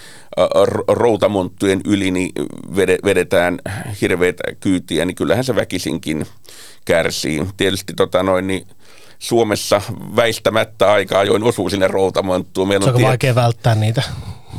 routamonttujen 0.89 1.81
yli, 1.85 2.11
niin 2.11 2.33
vedetään 3.05 3.59
hirveitä 4.01 4.43
kyytiä, 4.61 5.05
niin 5.05 5.15
kyllähän 5.15 5.45
se 5.45 5.57
väkisinkin 5.57 6.27
kärsii. 6.85 7.47
Tietysti 7.57 7.93
tota 7.97 8.23
noin, 8.23 8.47
niin 8.47 8.67
Suomessa 9.19 9.83
väistämättä 10.17 10.93
aikaa 10.93 11.21
ajoin 11.21 11.43
osuu 11.43 11.71
sinne 11.71 11.89
routamonttuun. 11.89 12.69
Meillä 12.69 12.87
on, 12.87 12.95
on 12.95 13.03
vaikea 13.03 13.35
välttää 13.35 13.75
niitä. 13.75 14.03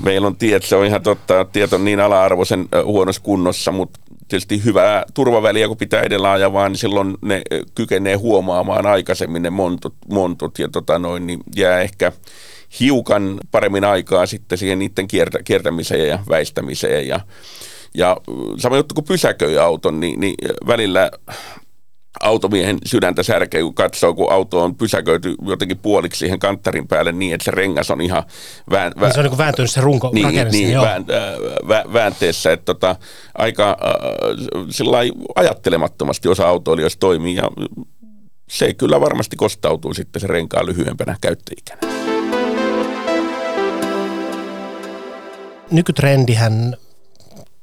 Meillä 0.04 0.28
on 0.28 0.36
tiet, 0.36 0.64
se 0.64 0.76
on 0.76 0.86
ihan 0.86 1.04
totta, 1.04 1.46
tiet 1.46 1.74
on 1.74 1.86
niin 1.86 2.00
ala-arvoisen 2.00 2.68
huonossa 2.86 3.22
kunnossa, 3.22 3.72
mutta 3.72 4.00
tietysti 4.28 4.64
hyvää 4.66 5.06
turvaväliä, 5.14 5.68
kun 5.68 5.78
pitää 5.78 6.02
edellä 6.02 6.32
ajaa, 6.32 6.70
niin 6.70 6.78
silloin 6.78 7.18
ne 7.22 7.42
kykenee 7.76 8.16
huomaamaan 8.16 8.86
aikaisemmin 8.86 9.44
ne 9.44 9.50
montut, 9.50 9.96
montut 10.10 10.60
ja 10.60 10.68
tota 10.68 11.00
noin, 11.00 11.28
niin 11.28 11.40
jää 11.56 11.82
ehkä 11.82 12.12
hiukan 12.80 13.40
paremmin 13.52 13.84
aikaa 13.84 14.26
sitten 14.26 14.58
siihen 14.58 14.80
niiden 14.80 15.08
kiertä, 15.08 15.44
kiertämiseen 15.44 16.08
ja 16.08 16.20
väistämiseen. 16.30 17.08
Ja, 17.08 17.20
ja 17.94 18.18
sama 18.58 18.78
juttu 18.78 18.96
kuin 18.96 19.06
pysäköi 19.06 19.58
auton, 19.58 20.00
niin, 20.00 20.20
niin 20.20 20.36
välillä 20.68 21.12
automiehen 22.20 22.78
sydäntä 22.86 23.24
särkeä, 23.24 23.62
kun 23.62 23.74
katsoo, 23.74 24.14
kun 24.14 24.32
auto 24.32 24.64
on 24.64 24.76
pysäköity 24.76 25.36
jotenkin 25.48 25.78
puoliksi 25.78 26.20
siihen 26.20 26.40
kanttarin 26.40 26.88
päälle 26.88 27.12
niin, 27.12 27.34
että 27.34 27.46
se 27.46 27.52
rengas 27.52 27.92
on 27.92 28.02
ihan... 28.02 28.24
Vään, 28.70 28.94
vä, 29.00 29.06
niin 29.06 29.14
se 29.14 29.20
on 29.20 29.26
niin 29.26 29.38
vääntynyt 29.38 29.72
se 29.72 29.82
runko 29.82 30.12
niin, 30.14 30.48
niin, 30.52 30.82
vään, 30.82 31.06
vä, 31.68 31.84
väänteessä, 31.94 32.52
että 32.52 32.66
tota, 32.66 32.96
aika 33.38 33.70
äh, 33.70 34.98
ajattelemattomasti 35.36 36.28
osa 36.28 36.48
autoilijoista 36.48 37.00
toimii 37.00 37.36
ja 37.36 37.44
se 38.50 38.74
kyllä 38.74 39.02
varmasti 39.02 39.36
kostautuu 39.36 39.94
sitten 39.94 40.20
se 40.20 40.28
renkaan 40.28 40.66
lyhyempänä 40.66 41.16
käyttöikänä. 41.22 41.80
Nykytrendihän 45.72 46.76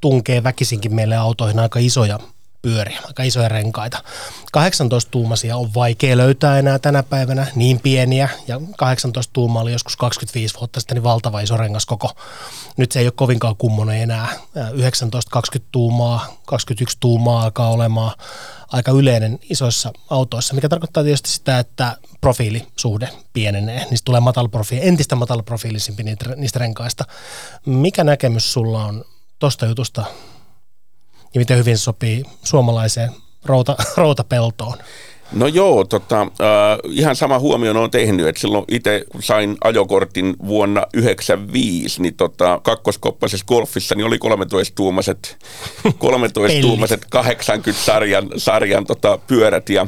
tunkee 0.00 0.42
väkisinkin 0.42 0.94
meille 0.94 1.16
autoihin 1.16 1.58
aika 1.58 1.78
isoja 1.78 2.18
pyöriä, 2.62 3.00
aika 3.04 3.22
isoja 3.22 3.48
renkaita. 3.48 4.02
18 4.52 5.10
tuumasia 5.10 5.56
on 5.56 5.74
vaikea 5.74 6.16
löytää 6.16 6.58
enää 6.58 6.78
tänä 6.78 7.02
päivänä, 7.02 7.46
niin 7.54 7.80
pieniä, 7.80 8.28
ja 8.48 8.60
18 8.78 9.32
tuumaa 9.32 9.62
oli 9.62 9.72
joskus 9.72 9.96
25 9.96 10.54
vuotta 10.58 10.80
sitten 10.80 10.94
niin 10.94 11.02
valtava 11.02 11.40
iso 11.40 11.56
rengas 11.56 11.86
koko. 11.86 12.10
Nyt 12.76 12.92
se 12.92 13.00
ei 13.00 13.06
ole 13.06 13.12
kovinkaan 13.16 13.56
kummonen 13.56 14.02
enää. 14.02 14.28
19-20 14.56 15.62
tuumaa, 15.72 16.36
21 16.46 16.96
tuumaa 17.00 17.42
alkaa 17.42 17.70
olemaan 17.70 18.12
aika 18.72 18.92
yleinen 18.92 19.38
isoissa 19.50 19.92
autoissa, 20.10 20.54
mikä 20.54 20.68
tarkoittaa 20.68 21.02
tietysti 21.02 21.30
sitä, 21.30 21.58
että 21.58 21.96
profiilisuhde 22.20 23.08
pienenee. 23.32 23.86
Niistä 23.90 24.04
tulee 24.04 24.20
matalaprofiili, 24.20 24.88
entistä 24.88 25.16
matalaprofiilisimpi 25.16 26.02
niistä 26.36 26.58
renkaista. 26.58 27.04
Mikä 27.66 28.04
näkemys 28.04 28.52
sulla 28.52 28.84
on 28.84 29.04
tuosta 29.38 29.66
jutusta 29.66 30.04
ja 31.34 31.38
miten 31.38 31.58
hyvin 31.58 31.78
se 31.78 31.82
sopii 31.82 32.22
suomalaiseen 32.44 33.10
routa, 33.44 33.76
routapeltoon? 33.96 34.78
No 35.32 35.46
joo, 35.46 35.84
tota, 35.84 36.20
äh, 36.20 36.28
ihan 36.90 37.16
sama 37.16 37.38
huomioon 37.38 37.76
on 37.76 37.90
tehnyt, 37.90 38.26
että 38.26 38.40
silloin 38.40 38.64
itse 38.68 39.04
sain 39.20 39.56
ajokortin 39.64 40.36
vuonna 40.46 40.80
1995, 40.80 42.02
niin 42.02 42.14
tota, 42.14 42.60
kakkoskoppaisessa 42.62 43.46
golfissa 43.46 43.94
niin 43.94 44.06
oli 44.06 44.16
13-tuumaiset, 44.16 45.36
13-tuumaiset 45.88 47.06
80-sarjan 47.16 48.30
sarjan, 48.36 48.86
tota, 48.86 49.18
pyörät 49.26 49.68
ja 49.68 49.86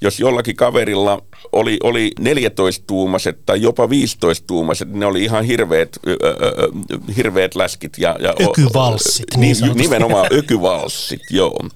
jos 0.00 0.20
jollakin 0.20 0.56
kaverilla 0.56 1.22
oli, 1.52 1.78
oli 1.82 2.10
14-tuumaiset 2.20 3.38
tai 3.46 3.62
jopa 3.62 3.86
15-tuumaiset, 3.86 4.88
ne 4.92 5.06
oli 5.06 5.24
ihan 5.24 5.44
hirveät, 5.44 5.98
ö, 6.06 6.16
ö, 6.22 6.68
hirveät 7.16 7.54
läskit. 7.54 7.98
Ja, 7.98 8.16
ja, 8.20 8.34
ökyvalssit. 8.40 9.36
Niin, 9.36 9.56
niin 9.60 9.76
nimenomaan 9.76 10.26
ökyvalssit, 10.32 11.20
joo. 11.30 11.68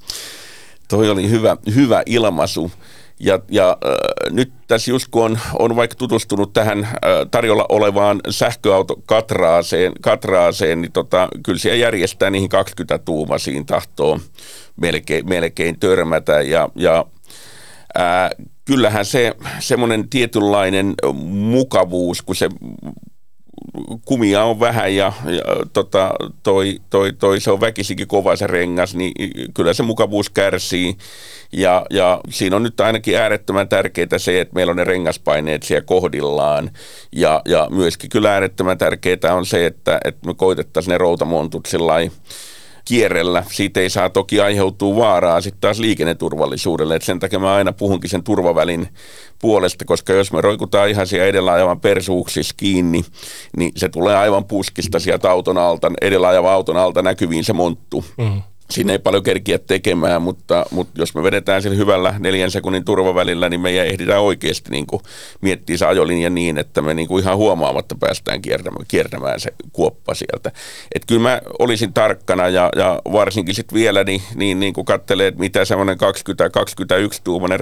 Toi 0.89 1.11
oli 1.11 1.31
hyvä, 1.31 1.57
hyvä 1.75 2.03
ilmaisu. 2.07 2.71
Ja, 3.21 3.41
ja 3.51 3.77
äh, 3.85 4.33
nyt 4.33 4.53
tässä 4.67 4.91
just 4.91 5.09
kun 5.11 5.25
on, 5.25 5.39
on 5.59 5.77
vaikka 5.77 5.97
tutustunut 5.97 6.53
tähän 6.53 6.85
äh, 6.85 6.91
tarjolla 7.31 7.67
olevaan 7.69 8.21
sähköautokatraaseen, 8.31 9.93
katraaseen, 10.01 10.83
niin 10.83 10.93
tota, 10.93 11.29
kyllä 11.45 11.59
siellä 11.59 11.77
järjestää 11.77 12.31
niihin 12.31 12.49
20 12.49 12.99
tuumasiin 12.99 13.67
tahtoo 13.67 14.21
melkein, 14.81 15.29
melkein 15.29 15.81
törmätä. 15.81 16.41
Ja, 16.43 16.69
ja 16.75 17.05
äh, 17.99 18.31
kyllähän 18.65 19.05
se 19.05 19.35
semmoinen 19.59 20.09
tietynlainen 20.09 20.95
mukavuus, 21.25 22.23
kun 22.23 22.37
se 22.37 22.49
kumia 24.05 24.45
on 24.45 24.61
vähän 24.61 24.97
ja, 24.97 25.13
ja 25.25 25.43
tota, 25.73 26.15
toi, 26.43 26.79
toi, 26.91 27.13
toi, 27.13 27.41
se 27.41 27.51
on 27.51 27.61
väkisikin 27.61 28.07
kova 28.07 28.37
se 28.37 28.47
rengas, 28.47 28.95
niin 28.95 29.13
kyllä 29.55 29.73
se 29.73 29.83
mukavuus 29.83 30.31
kärsii. 30.31 30.97
Ja, 31.53 31.87
ja 31.91 32.21
siinä 32.31 32.57
on 32.57 32.63
nyt 32.63 32.81
ainakin 32.81 33.17
äärettömän 33.17 33.69
tärkeää 33.69 34.19
se, 34.19 34.41
että 34.41 34.55
meillä 34.55 34.71
on 34.71 34.77
ne 34.77 34.85
rengaspaineet 34.85 35.63
siellä 35.63 35.85
kohdillaan. 35.87 36.71
Ja, 37.13 37.43
ja 37.45 37.69
myöskin 37.71 38.11
kyllä 38.11 38.33
äärettömän 38.33 38.79
tärkeää 38.79 39.35
on 39.35 39.47
se, 39.47 39.67
että, 39.67 39.99
että 40.05 40.27
me 40.27 40.35
koitettaisiin 40.35 40.93
ne 40.93 40.99
routamontut 40.99 41.67
sillä 41.67 41.95
kierrellä. 42.87 43.45
Siitä 43.51 43.81
ei 43.81 43.91
saa 43.91 44.11
toki 44.11 44.41
aiheutua 44.41 44.97
vaaraa 44.97 45.41
sitten 45.41 45.61
taas 45.61 45.79
liikenneturvallisuudelle. 45.79 46.97
Et 46.97 47.03
sen 47.03 47.19
takia 47.19 47.39
mä 47.39 47.55
aina 47.55 47.73
puhunkin 47.73 48.11
sen 48.11 48.23
turvavälin 48.23 48.89
puolesta, 49.41 49.85
koska 49.85 50.13
jos 50.13 50.33
me 50.33 50.41
roikutaan 50.41 50.89
ihan 50.89 51.07
siellä 51.07 51.27
edellä 51.27 51.53
ajavan 51.53 51.81
persuuksissa 51.81 52.55
kiinni, 52.57 53.05
niin 53.57 53.73
se 53.77 53.89
tulee 53.89 54.17
aivan 54.17 54.45
puskista 54.45 55.01
sieltä 55.01 55.31
auton 55.31 55.59
alta, 55.59 55.93
edellä 56.03 56.29
ajavan 56.29 56.53
auton 56.53 56.77
alta 56.77 57.03
näkyviin 57.03 57.45
se 57.45 57.53
monttu. 57.53 58.05
Mm 58.19 58.43
siinä 58.71 58.93
ei 58.93 58.99
paljon 58.99 59.23
kerkiä 59.23 59.59
tekemään, 59.59 60.23
mutta, 60.23 60.67
mutta 60.71 61.01
jos 61.01 61.15
me 61.15 61.23
vedetään 61.23 61.63
sillä 61.63 61.77
hyvällä 61.77 62.15
neljän 62.19 62.51
sekunnin 62.51 62.85
turvavälillä, 62.85 63.49
niin 63.49 63.61
me 63.61 63.71
ei 63.71 63.79
ehditä 63.79 64.21
oikeasti 64.21 64.71
niin 64.71 64.87
kuin 64.87 65.03
miettiä 65.41 65.77
se 65.77 65.87
ajolinja 65.87 66.31
niin, 66.31 66.59
että 66.59 66.83
me 66.83 66.95
niin 66.95 67.09
kuin 67.09 67.23
ihan 67.23 67.37
huomaamatta 67.37 67.95
päästään 68.01 68.43
kiertämään, 68.43 68.87
kiertämään 68.89 69.41
se 69.41 69.51
kuoppa 69.73 70.15
sieltä. 70.15 70.53
Et 70.95 71.03
kyllä 71.07 71.23
mä 71.23 71.41
olisin 71.59 71.93
tarkkana 71.93 72.49
ja, 72.49 72.69
ja 72.77 73.03
varsinkin 73.13 73.55
sitten 73.55 73.77
vielä 73.77 74.05
niin, 74.05 74.23
niin, 74.35 74.61
niin 74.61 74.73
kuin 74.73 74.85
katselee, 74.85 75.27
että 75.27 75.41
mitä 75.41 75.65
semmoinen 75.65 75.99
20-21 77.17 77.21
tuumainen 77.25 77.61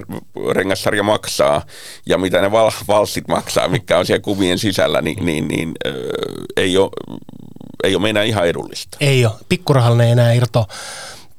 rengassarja 0.51 1.03
maksaa 1.03 1.63
ja 2.07 2.19
mitä 2.19 2.41
ne 2.41 2.53
val, 2.53 2.71
valssit 2.89 3.29
maksaa, 3.29 3.69
mikä 3.69 3.99
on 3.99 4.07
siellä 4.07 4.23
kuvien 4.23 4.59
sisällä, 4.59 5.03
niin, 5.03 5.27
niin, 5.27 5.49
niin 5.49 5.73
äh, 5.87 5.93
ei 6.57 6.77
ole 6.79 6.91
ei 7.85 7.95
ole 7.95 8.03
meinaa 8.03 8.23
ihan 8.23 8.47
edullista. 8.47 8.97
Ei 9.01 9.27
ole. 9.27 9.35
Pikkurahallinen 9.49 10.07
ei 10.07 10.13
enää 10.13 10.33
irto 10.33 10.69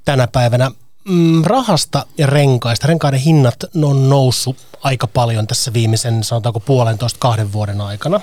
tänä 0.06 0.28
päivänä. 0.28 0.72
Mm, 1.10 1.44
rahasta 1.44 2.06
ja 2.18 2.28
renkaista. 2.28 2.88
Renkaiden 2.88 3.20
hinnat 3.20 3.64
on 3.84 4.10
noussut 4.10 4.58
aika 4.82 5.08
paljon 5.08 5.48
tässä 5.48 5.74
viimeisen, 5.74 6.24
sanotaanko 6.24 6.60
puolentoista 6.60 7.20
kahden 7.20 7.54
vuoden 7.54 7.82
aikana. 7.82 8.22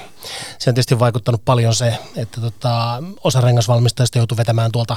Se 0.59 0.71
on 0.71 0.75
tietysti 0.75 0.99
vaikuttanut 0.99 1.45
paljon 1.45 1.75
se, 1.75 1.99
että 2.17 2.41
tota, 2.41 3.03
osa 3.25 3.41
rengasvalmistajista 3.41 4.19
joutuu 4.19 4.37
vetämään 4.37 4.73
tuolta 4.73 4.97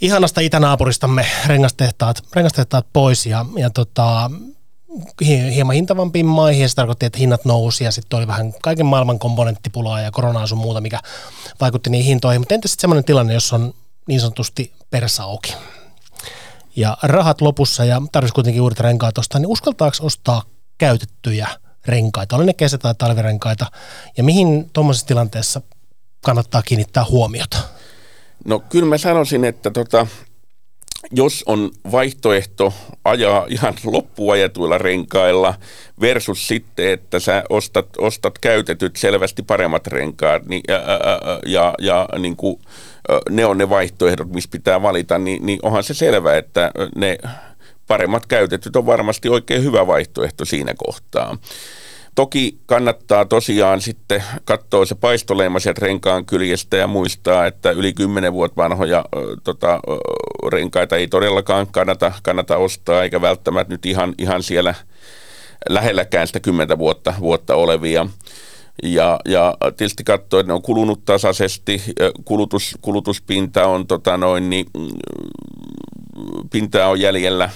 ihanasta 0.00 0.40
itänaapuristamme 0.40 1.26
rengastehtaat, 1.46 2.22
rengastehtaat 2.32 2.86
pois 2.92 3.26
ja, 3.26 3.46
ja 3.56 3.70
tota, 3.70 4.30
hieman 5.54 5.74
hintavampiin 5.74 6.26
maihin 6.26 6.62
ja 6.62 6.68
se 6.68 6.74
tarkoitti, 6.74 7.06
että 7.06 7.18
hinnat 7.18 7.44
nousi 7.44 7.84
ja 7.84 7.92
sitten 7.92 8.16
oli 8.16 8.26
vähän 8.26 8.54
kaiken 8.62 8.86
maailman 8.86 9.18
komponenttipulaa 9.18 10.00
ja 10.00 10.10
koronaa 10.10 10.46
sun 10.46 10.58
muuta, 10.58 10.80
mikä 10.80 11.00
vaikutti 11.60 11.90
niihin 11.90 12.06
hintoihin. 12.06 12.40
Mutta 12.40 12.54
entä 12.54 12.68
sitten 12.68 12.80
semmoinen 12.80 13.04
tilanne, 13.04 13.34
jos 13.34 13.52
on 13.52 13.74
niin 14.08 14.20
sanotusti 14.20 14.72
persa 14.90 15.22
auki 15.22 15.54
ja 16.76 16.96
rahat 17.02 17.40
lopussa 17.40 17.84
ja 17.84 18.02
tarvitsisi 18.12 18.34
kuitenkin 18.34 18.62
uudet 18.62 18.80
renkaat 18.80 19.18
ostaa, 19.18 19.40
niin 19.40 19.48
uskaltaako 19.48 19.96
ostaa 20.00 20.42
käytettyjä 20.78 21.48
renkaita, 21.86 22.36
oli 22.36 22.46
ne 22.46 22.52
kesä- 22.52 22.78
tai 22.78 22.94
talvirenkaita 22.98 23.66
ja 24.16 24.24
mihin 24.24 24.70
tuommoisessa 24.72 25.06
tilanteessa 25.06 25.60
kannattaa 26.24 26.62
kiinnittää 26.62 27.04
huomiota? 27.04 27.58
No 28.44 28.60
kyllä 28.60 28.86
mä 28.86 28.98
sanoisin, 28.98 29.44
että 29.44 29.70
tota, 29.70 30.06
jos 31.10 31.42
on 31.46 31.70
vaihtoehto 31.92 32.72
ajaa 33.04 33.46
ihan 33.48 33.74
loppuajetuilla 33.84 34.78
renkailla 34.78 35.54
versus 36.00 36.48
sitten, 36.48 36.90
että 36.90 37.20
sä 37.20 37.44
ostat, 37.48 37.86
ostat 37.98 38.38
käytetyt 38.38 38.96
selvästi 38.96 39.42
paremmat 39.42 39.86
renkaat 39.86 40.46
niin, 40.46 40.62
ja, 40.68 40.74
ja, 40.76 41.40
ja, 41.46 41.74
ja 41.80 42.08
niin 42.18 42.36
kuin, 42.36 42.60
ne 43.30 43.46
on 43.46 43.58
ne 43.58 43.70
vaihtoehdot, 43.70 44.28
missä 44.28 44.50
pitää 44.52 44.82
valita, 44.82 45.18
niin, 45.18 45.46
niin 45.46 45.58
onhan 45.62 45.84
se 45.84 45.94
selvä, 45.94 46.36
että 46.36 46.70
ne 46.96 47.18
paremmat 47.86 48.26
käytetyt 48.26 48.76
on 48.76 48.86
varmasti 48.86 49.28
oikein 49.28 49.64
hyvä 49.64 49.86
vaihtoehto 49.86 50.44
siinä 50.44 50.74
kohtaa. 50.76 51.38
Toki 52.14 52.58
kannattaa 52.66 53.24
tosiaan 53.24 53.80
sitten 53.80 54.24
katsoa 54.44 54.86
se 54.86 54.94
paistoleima 54.94 55.60
sieltä 55.60 55.80
renkaan 55.86 56.24
kyljestä 56.24 56.76
ja 56.76 56.86
muistaa, 56.86 57.46
että 57.46 57.70
yli 57.70 57.92
10 57.92 58.32
vuotta 58.32 58.62
vanhoja 58.62 59.04
tota, 59.44 59.80
renkaita 60.50 60.96
ei 60.96 61.08
todellakaan 61.08 61.66
kannata, 61.66 62.12
kannata 62.22 62.56
ostaa, 62.56 63.02
eikä 63.02 63.20
välttämättä 63.20 63.74
nyt 63.74 63.86
ihan, 63.86 64.14
ihan 64.18 64.42
siellä 64.42 64.74
lähelläkään 65.68 66.26
sitä 66.26 66.40
10 66.40 66.78
vuotta, 66.78 67.14
vuotta 67.20 67.54
olevia. 67.54 68.06
Ja, 68.82 69.20
ja 69.24 69.56
tietysti 69.76 70.04
katsoa, 70.04 70.40
että 70.40 70.50
ne 70.50 70.54
on 70.54 70.62
kulunut 70.62 71.04
tasaisesti, 71.04 71.82
kulutus, 72.24 72.78
kulutuspinta 72.80 73.66
on 73.66 73.86
tota 73.86 74.16
noin, 74.16 74.50
niin, 74.50 74.66
mm, 74.78 74.88
pintaa 76.52 76.88
on 76.88 77.00
jäljellä 77.00 77.50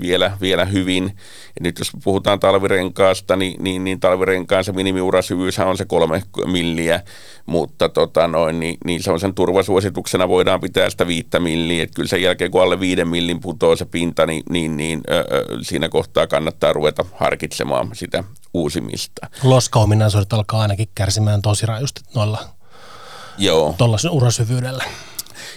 vielä, 0.00 0.36
vielä 0.40 0.64
hyvin. 0.64 1.04
Ja 1.46 1.60
nyt 1.60 1.78
jos 1.78 1.90
puhutaan 2.04 2.40
talvirenkaasta, 2.40 3.36
niin, 3.36 3.64
niin, 3.64 3.84
niin 3.84 4.00
talvirenkaan 4.00 4.64
se 4.64 4.72
minimiurasyvyys 4.72 5.58
on 5.58 5.76
se 5.76 5.84
kolme 5.84 6.22
milliä, 6.46 7.00
mutta 7.46 7.88
tota 7.88 8.28
noin, 8.28 8.60
niin, 8.60 8.76
niin 8.84 9.02
se 9.02 9.10
on 9.10 9.20
sen 9.20 9.34
turvasuosituksena 9.34 10.28
voidaan 10.28 10.60
pitää 10.60 10.90
sitä 10.90 11.06
viittä 11.06 11.40
milliä. 11.40 11.82
Että 11.82 11.94
kyllä 11.94 12.08
sen 12.08 12.22
jälkeen 12.22 12.50
kun 12.50 12.62
alle 12.62 12.80
viiden 12.80 13.08
millin 13.08 13.40
putoo 13.40 13.76
se 13.76 13.84
pinta, 13.84 14.26
niin, 14.26 14.42
niin, 14.50 14.76
niin 14.76 15.00
ö, 15.10 15.24
siinä 15.62 15.88
kohtaa 15.88 16.26
kannattaa 16.26 16.72
ruveta 16.72 17.04
harkitsemaan 17.14 17.90
sitä 17.92 18.24
uusimista. 18.54 19.26
Loskaominaisuudet 19.42 20.32
alkaa 20.32 20.62
ainakin 20.62 20.88
kärsimään 20.94 21.42
tosi 21.42 21.66
rajusti 21.66 22.00
noilla 22.14 22.38
Joo. 23.38 23.74
tuollaisen 23.78 24.10
urasyvyydellä. 24.10 24.84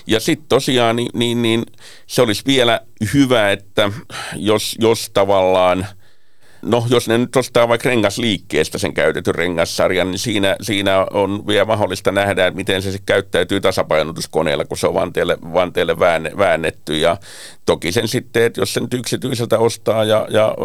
Ja 0.08 0.20
sitten 0.20 0.48
tosiaan 0.50 0.96
niin, 0.96 1.10
niin, 1.14 1.42
niin 1.42 1.64
se 2.08 2.22
olisi 2.22 2.44
vielä 2.46 2.82
hyvä, 3.14 3.52
että 3.52 3.92
jos, 4.36 4.76
jos 4.80 5.10
tavallaan– 5.14 5.88
No, 6.62 6.86
jos 6.90 7.08
ne 7.08 7.18
nyt 7.18 7.36
ostaa 7.36 7.68
vaikka 7.68 7.90
rengasliikkeestä 7.90 8.78
sen 8.78 8.94
käytetyn 8.94 9.36
rengassarjan, 9.36 10.12
niin 10.12 10.20
siinä, 10.20 10.56
siinä 10.62 11.06
on 11.12 11.48
vielä 11.48 11.66
mahdollista 11.66 12.12
nähdä, 12.12 12.48
että 12.48 12.56
miten 12.56 12.82
se 12.82 13.00
käyttäytyy 13.06 13.62
tasapainotuskoneella, 13.62 14.66
kun 14.66 14.78
se 14.78 14.88
on 14.88 14.94
vanteelle, 14.94 15.38
vanteelle 15.54 16.00
väännetty. 16.38 16.98
Ja 16.98 17.18
toki 17.66 17.92
sen 17.92 18.08
sitten, 18.08 18.44
että 18.44 18.62
jos 18.62 18.74
sen 18.74 18.88
yksityiseltä 18.94 19.60
ostaa 19.60 20.04
ja, 20.04 20.28
ja 20.30 20.56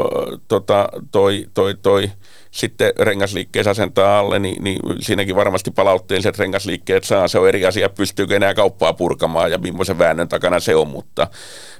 tota, 0.48 0.88
toi, 1.10 1.46
toi, 1.54 1.74
toi 1.82 2.10
sitten 2.56 2.92
rengasliikkeessä 2.98 3.70
asentaa 3.70 4.18
alle, 4.18 4.38
niin, 4.38 4.64
niin 4.64 4.80
siinäkin 5.00 5.36
varmasti 5.36 5.70
palautteelliset 5.70 6.38
rengasliikkeet 6.38 7.04
saa. 7.04 7.28
Se 7.28 7.38
on 7.38 7.48
eri 7.48 7.66
asia, 7.66 7.88
pystyykö 7.88 8.36
enää 8.36 8.54
kauppaa 8.54 8.92
purkamaan 8.92 9.50
ja 9.50 9.58
millaisen 9.58 9.98
väännön 9.98 10.28
takana 10.28 10.60
se 10.60 10.76
on, 10.76 10.88
mutta, 10.88 11.28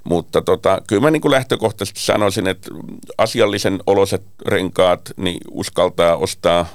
mutta 0.05 0.43
tota, 0.43 0.83
kyllä 0.87 1.03
mä 1.03 1.11
niin 1.11 1.21
kuin 1.21 1.33
lähtökohtaisesti 1.33 2.01
sanoisin, 2.01 2.47
että 2.47 2.71
asiallisen 3.19 3.79
oloset 3.87 4.23
renkaat 4.47 5.01
niin 5.17 5.41
uskaltaa 5.51 6.17
ostaa 6.17 6.67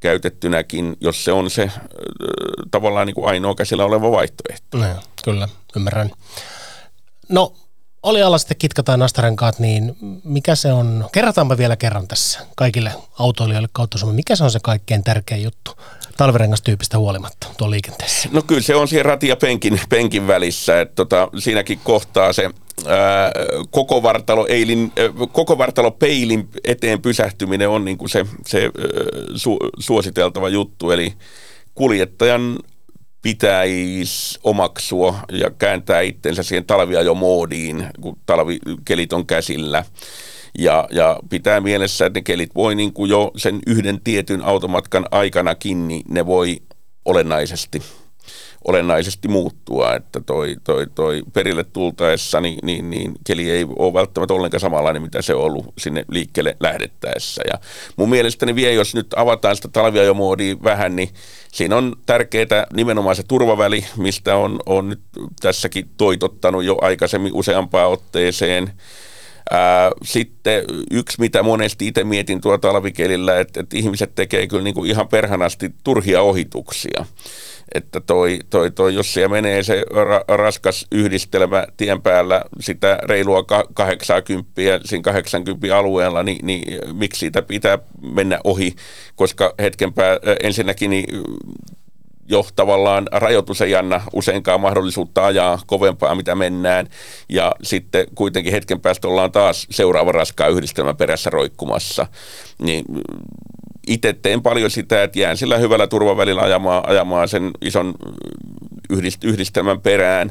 käytettynäkin, 0.00 0.96
jos 1.00 1.24
se 1.24 1.32
on 1.32 1.50
se 1.50 1.70
tavallaan 2.70 3.06
niin 3.06 3.14
kuin 3.14 3.28
ainoa 3.28 3.54
käsillä 3.54 3.84
oleva 3.84 4.10
vaihtoehto. 4.10 4.78
No, 4.78 4.86
kyllä, 5.24 5.48
ymmärrän. 5.76 6.10
No, 7.28 7.54
oli 8.02 8.22
alla 8.22 8.38
sitten 8.38 8.56
kitka 8.56 8.82
tai 8.82 8.98
nastarenkaat, 8.98 9.58
niin 9.58 9.96
mikä 10.24 10.54
se 10.54 10.72
on, 10.72 11.08
kerrataanpa 11.12 11.58
vielä 11.58 11.76
kerran 11.76 12.08
tässä 12.08 12.40
kaikille 12.56 12.92
autoilijoille 13.18 13.68
kautta 13.72 13.98
Suomen, 13.98 14.16
mikä 14.16 14.36
se 14.36 14.44
on 14.44 14.50
se 14.50 14.58
kaikkein 14.62 15.04
tärkein 15.04 15.42
juttu 15.42 15.70
talvirengastyypistä 16.16 16.98
huolimatta 16.98 17.46
tuo 17.58 17.70
liikenteessä? 17.70 18.28
No 18.32 18.42
kyllä 18.42 18.60
se 18.62 18.74
on 18.74 18.88
rati 19.02 19.28
ja 19.28 19.36
penkin, 19.36 19.80
penkin 19.88 20.26
välissä, 20.26 20.80
että 20.80 20.94
tota, 20.94 21.28
siinäkin 21.38 21.80
kohtaa 21.84 22.32
se 22.32 22.50
ää, 22.86 23.32
koko, 23.70 24.02
vartalo 24.02 24.46
eilin, 24.46 24.92
ää, 24.96 25.26
koko 25.32 25.58
vartalo 25.58 25.90
peilin 25.90 26.48
eteen 26.64 27.02
pysähtyminen 27.02 27.68
on 27.68 27.84
niin 27.84 27.98
kuin 27.98 28.08
se, 28.08 28.26
se 28.46 28.62
ää, 28.62 28.70
su, 29.34 29.56
suositeltava 29.78 30.48
juttu, 30.48 30.90
eli 30.90 31.14
kuljettajan 31.74 32.58
pitäisi 33.22 34.38
omaksua 34.42 35.18
ja 35.32 35.50
kääntää 35.50 36.00
itsensä 36.00 36.42
siihen 36.42 36.64
talviajomoodiin, 36.64 37.86
kun 38.00 38.18
talvikelit 38.26 39.12
on 39.12 39.26
käsillä. 39.26 39.84
Ja, 40.58 40.88
ja 40.90 41.20
pitää 41.30 41.60
mielessä, 41.60 42.06
että 42.06 42.16
ne 42.16 42.22
kelit 42.22 42.54
voi 42.54 42.74
niin 42.74 42.92
kuin 42.92 43.10
jo 43.10 43.30
sen 43.36 43.58
yhden 43.66 44.00
tietyn 44.04 44.42
automatkan 44.42 45.06
aikanakin, 45.10 45.88
niin 45.88 46.02
ne 46.08 46.26
voi 46.26 46.56
olennaisesti 47.04 47.82
olennaisesti 48.68 49.28
muuttua, 49.28 49.94
että 49.94 50.20
toi, 50.20 50.56
toi, 50.64 50.86
toi 50.94 51.22
perille 51.32 51.64
tultaessa 51.64 52.40
niin, 52.40 52.58
niin, 52.62 52.90
niin 52.90 53.12
keli 53.26 53.50
ei 53.50 53.66
ole 53.78 53.94
välttämättä 53.94 54.34
ollenkaan 54.34 54.60
samanlainen, 54.60 55.02
mitä 55.02 55.22
se 55.22 55.34
on 55.34 55.44
ollut 55.44 55.66
sinne 55.78 56.04
liikkeelle 56.08 56.56
lähdettäessä. 56.60 57.42
Ja 57.52 57.58
mun 57.96 58.10
mielestäni 58.10 58.54
vielä, 58.54 58.72
jos 58.72 58.94
nyt 58.94 59.06
avataan 59.16 59.56
sitä 59.56 59.68
talviajomoodia 59.68 60.56
vähän, 60.64 60.96
niin 60.96 61.08
siinä 61.52 61.76
on 61.76 61.96
tärkeää 62.06 62.66
nimenomaan 62.72 63.16
se 63.16 63.22
turvaväli, 63.22 63.84
mistä 63.96 64.36
on, 64.36 64.60
on 64.66 64.88
nyt 64.88 65.00
tässäkin 65.40 65.90
toitottanut 65.96 66.64
jo 66.64 66.78
aikaisemmin 66.80 67.34
useampaan 67.34 67.90
otteeseen. 67.90 68.72
Sitten 70.04 70.64
yksi, 70.90 71.20
mitä 71.20 71.42
monesti 71.42 71.86
itse 71.86 72.04
mietin 72.04 72.40
tuolla 72.40 72.58
talvikelillä, 72.58 73.40
että, 73.40 73.60
että 73.60 73.76
ihmiset 73.76 74.14
tekee 74.14 74.46
kyllä 74.46 74.62
niin 74.62 74.74
kuin 74.74 74.90
ihan 74.90 75.08
perhanasti 75.08 75.70
turhia 75.84 76.22
ohituksia 76.22 77.04
että 77.74 78.00
toi, 78.00 78.38
toi, 78.50 78.70
toi, 78.70 78.94
jos 78.94 79.14
siellä 79.14 79.28
menee 79.28 79.62
se 79.62 79.84
ra, 79.90 80.24
raskas 80.28 80.86
yhdistelmä 80.92 81.66
tien 81.76 82.02
päällä 82.02 82.44
sitä 82.60 82.98
reilua 83.02 83.44
80 83.74 84.50
siinä 84.84 85.02
80 85.02 85.78
alueella, 85.78 86.22
niin, 86.22 86.46
niin 86.46 86.62
miksi 86.92 87.18
siitä 87.18 87.42
pitää 87.42 87.78
mennä 88.02 88.40
ohi, 88.44 88.74
koska 89.16 89.54
hetken 89.58 89.92
pää, 89.92 90.18
ensinnäkin 90.42 90.90
niin 90.90 91.04
jo 92.30 92.46
tavallaan 92.56 93.08
rajoitus 93.12 93.60
ei 93.60 93.74
anna 93.74 94.00
useinkaan 94.12 94.60
mahdollisuutta 94.60 95.26
ajaa 95.26 95.60
kovempaa, 95.66 96.14
mitä 96.14 96.34
mennään. 96.34 96.86
Ja 97.28 97.54
sitten 97.62 98.06
kuitenkin 98.14 98.52
hetken 98.52 98.80
päästä 98.80 99.08
ollaan 99.08 99.32
taas 99.32 99.66
seuraava 99.70 100.12
raskaa 100.12 100.48
yhdistelmän 100.48 100.96
perässä 100.96 101.30
roikkumassa. 101.30 102.06
Niin 102.58 102.84
itse 103.90 104.12
teen 104.12 104.42
paljon 104.42 104.70
sitä, 104.70 105.02
että 105.02 105.18
jään 105.18 105.36
sillä 105.36 105.58
hyvällä 105.58 105.86
turvavälillä 105.86 106.42
ajamaan, 106.42 106.88
ajamaan 106.88 107.28
sen 107.28 107.50
ison 107.60 107.94
yhdistelmän 109.22 109.80
perään. 109.80 110.30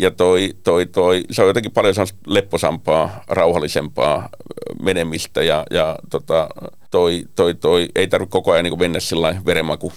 Ja 0.00 0.10
toi, 0.10 0.54
toi, 0.64 0.86
toi, 0.86 1.24
se 1.30 1.42
on 1.42 1.48
jotenkin 1.48 1.72
paljon 1.72 1.94
lepposampaa, 2.26 3.24
rauhallisempaa 3.28 4.28
menemistä 4.82 5.42
ja, 5.42 5.64
ja 5.70 5.96
tota, 6.10 6.48
toi, 6.90 7.24
toi, 7.34 7.54
toi, 7.54 7.88
ei 7.94 8.08
tarvitse 8.08 8.32
koko 8.32 8.52
ajan 8.52 8.64
niin 8.64 8.78
mennä 8.78 9.00
sillä 9.00 9.42
verenmaku 9.46 9.92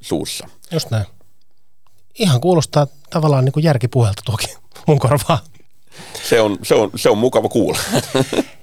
suussa. 0.00 0.48
Just 0.72 0.90
näin. 0.90 1.06
Ihan 2.18 2.40
kuulostaa 2.40 2.86
tavallaan 3.10 3.44
niin 3.44 3.52
kuin 3.52 3.64
järkipuhelta 3.64 4.22
tuokin 4.24 4.50
mun 4.86 4.98
korvaa. 4.98 5.38
Se 6.22 6.40
on, 6.40 6.58
se 6.62 6.74
on, 6.74 6.90
se 6.96 7.10
on 7.10 7.18
mukava 7.18 7.48
kuulla. 7.48 7.78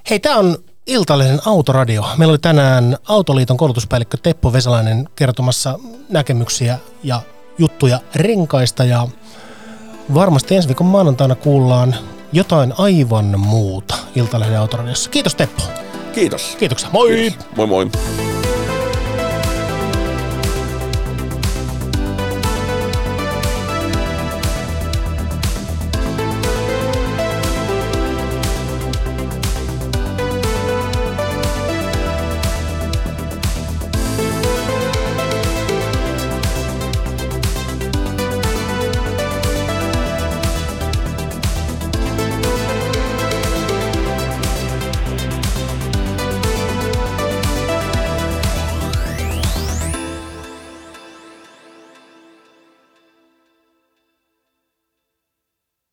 Hei, 0.09 0.19
tämä 0.19 0.37
on 0.37 0.57
Iltalehden 0.87 1.39
Autoradio. 1.45 2.05
Meillä 2.17 2.31
oli 2.31 2.39
tänään 2.39 2.97
Autoliiton 3.07 3.57
koulutuspäällikkö 3.57 4.17
Teppo 4.23 4.53
Vesalainen 4.53 5.09
kertomassa 5.15 5.79
näkemyksiä 6.09 6.77
ja 7.03 7.21
juttuja 7.57 7.99
renkaista 8.15 8.83
ja 8.83 9.07
varmasti 10.13 10.55
ensi 10.55 10.67
viikon 10.67 10.87
maanantaina 10.87 11.35
kuullaan 11.35 11.95
jotain 12.33 12.73
aivan 12.77 13.39
muuta 13.39 13.95
Iltalehden 14.15 14.59
Autoradiossa. 14.59 15.09
Kiitos 15.09 15.35
Teppo. 15.35 15.63
Kiitos. 16.13 16.55
Kiitoksia. 16.59 16.89
Moi. 16.93 17.09
Kiitos. 17.09 17.47
Moi 17.55 17.67
moi. 17.67 17.89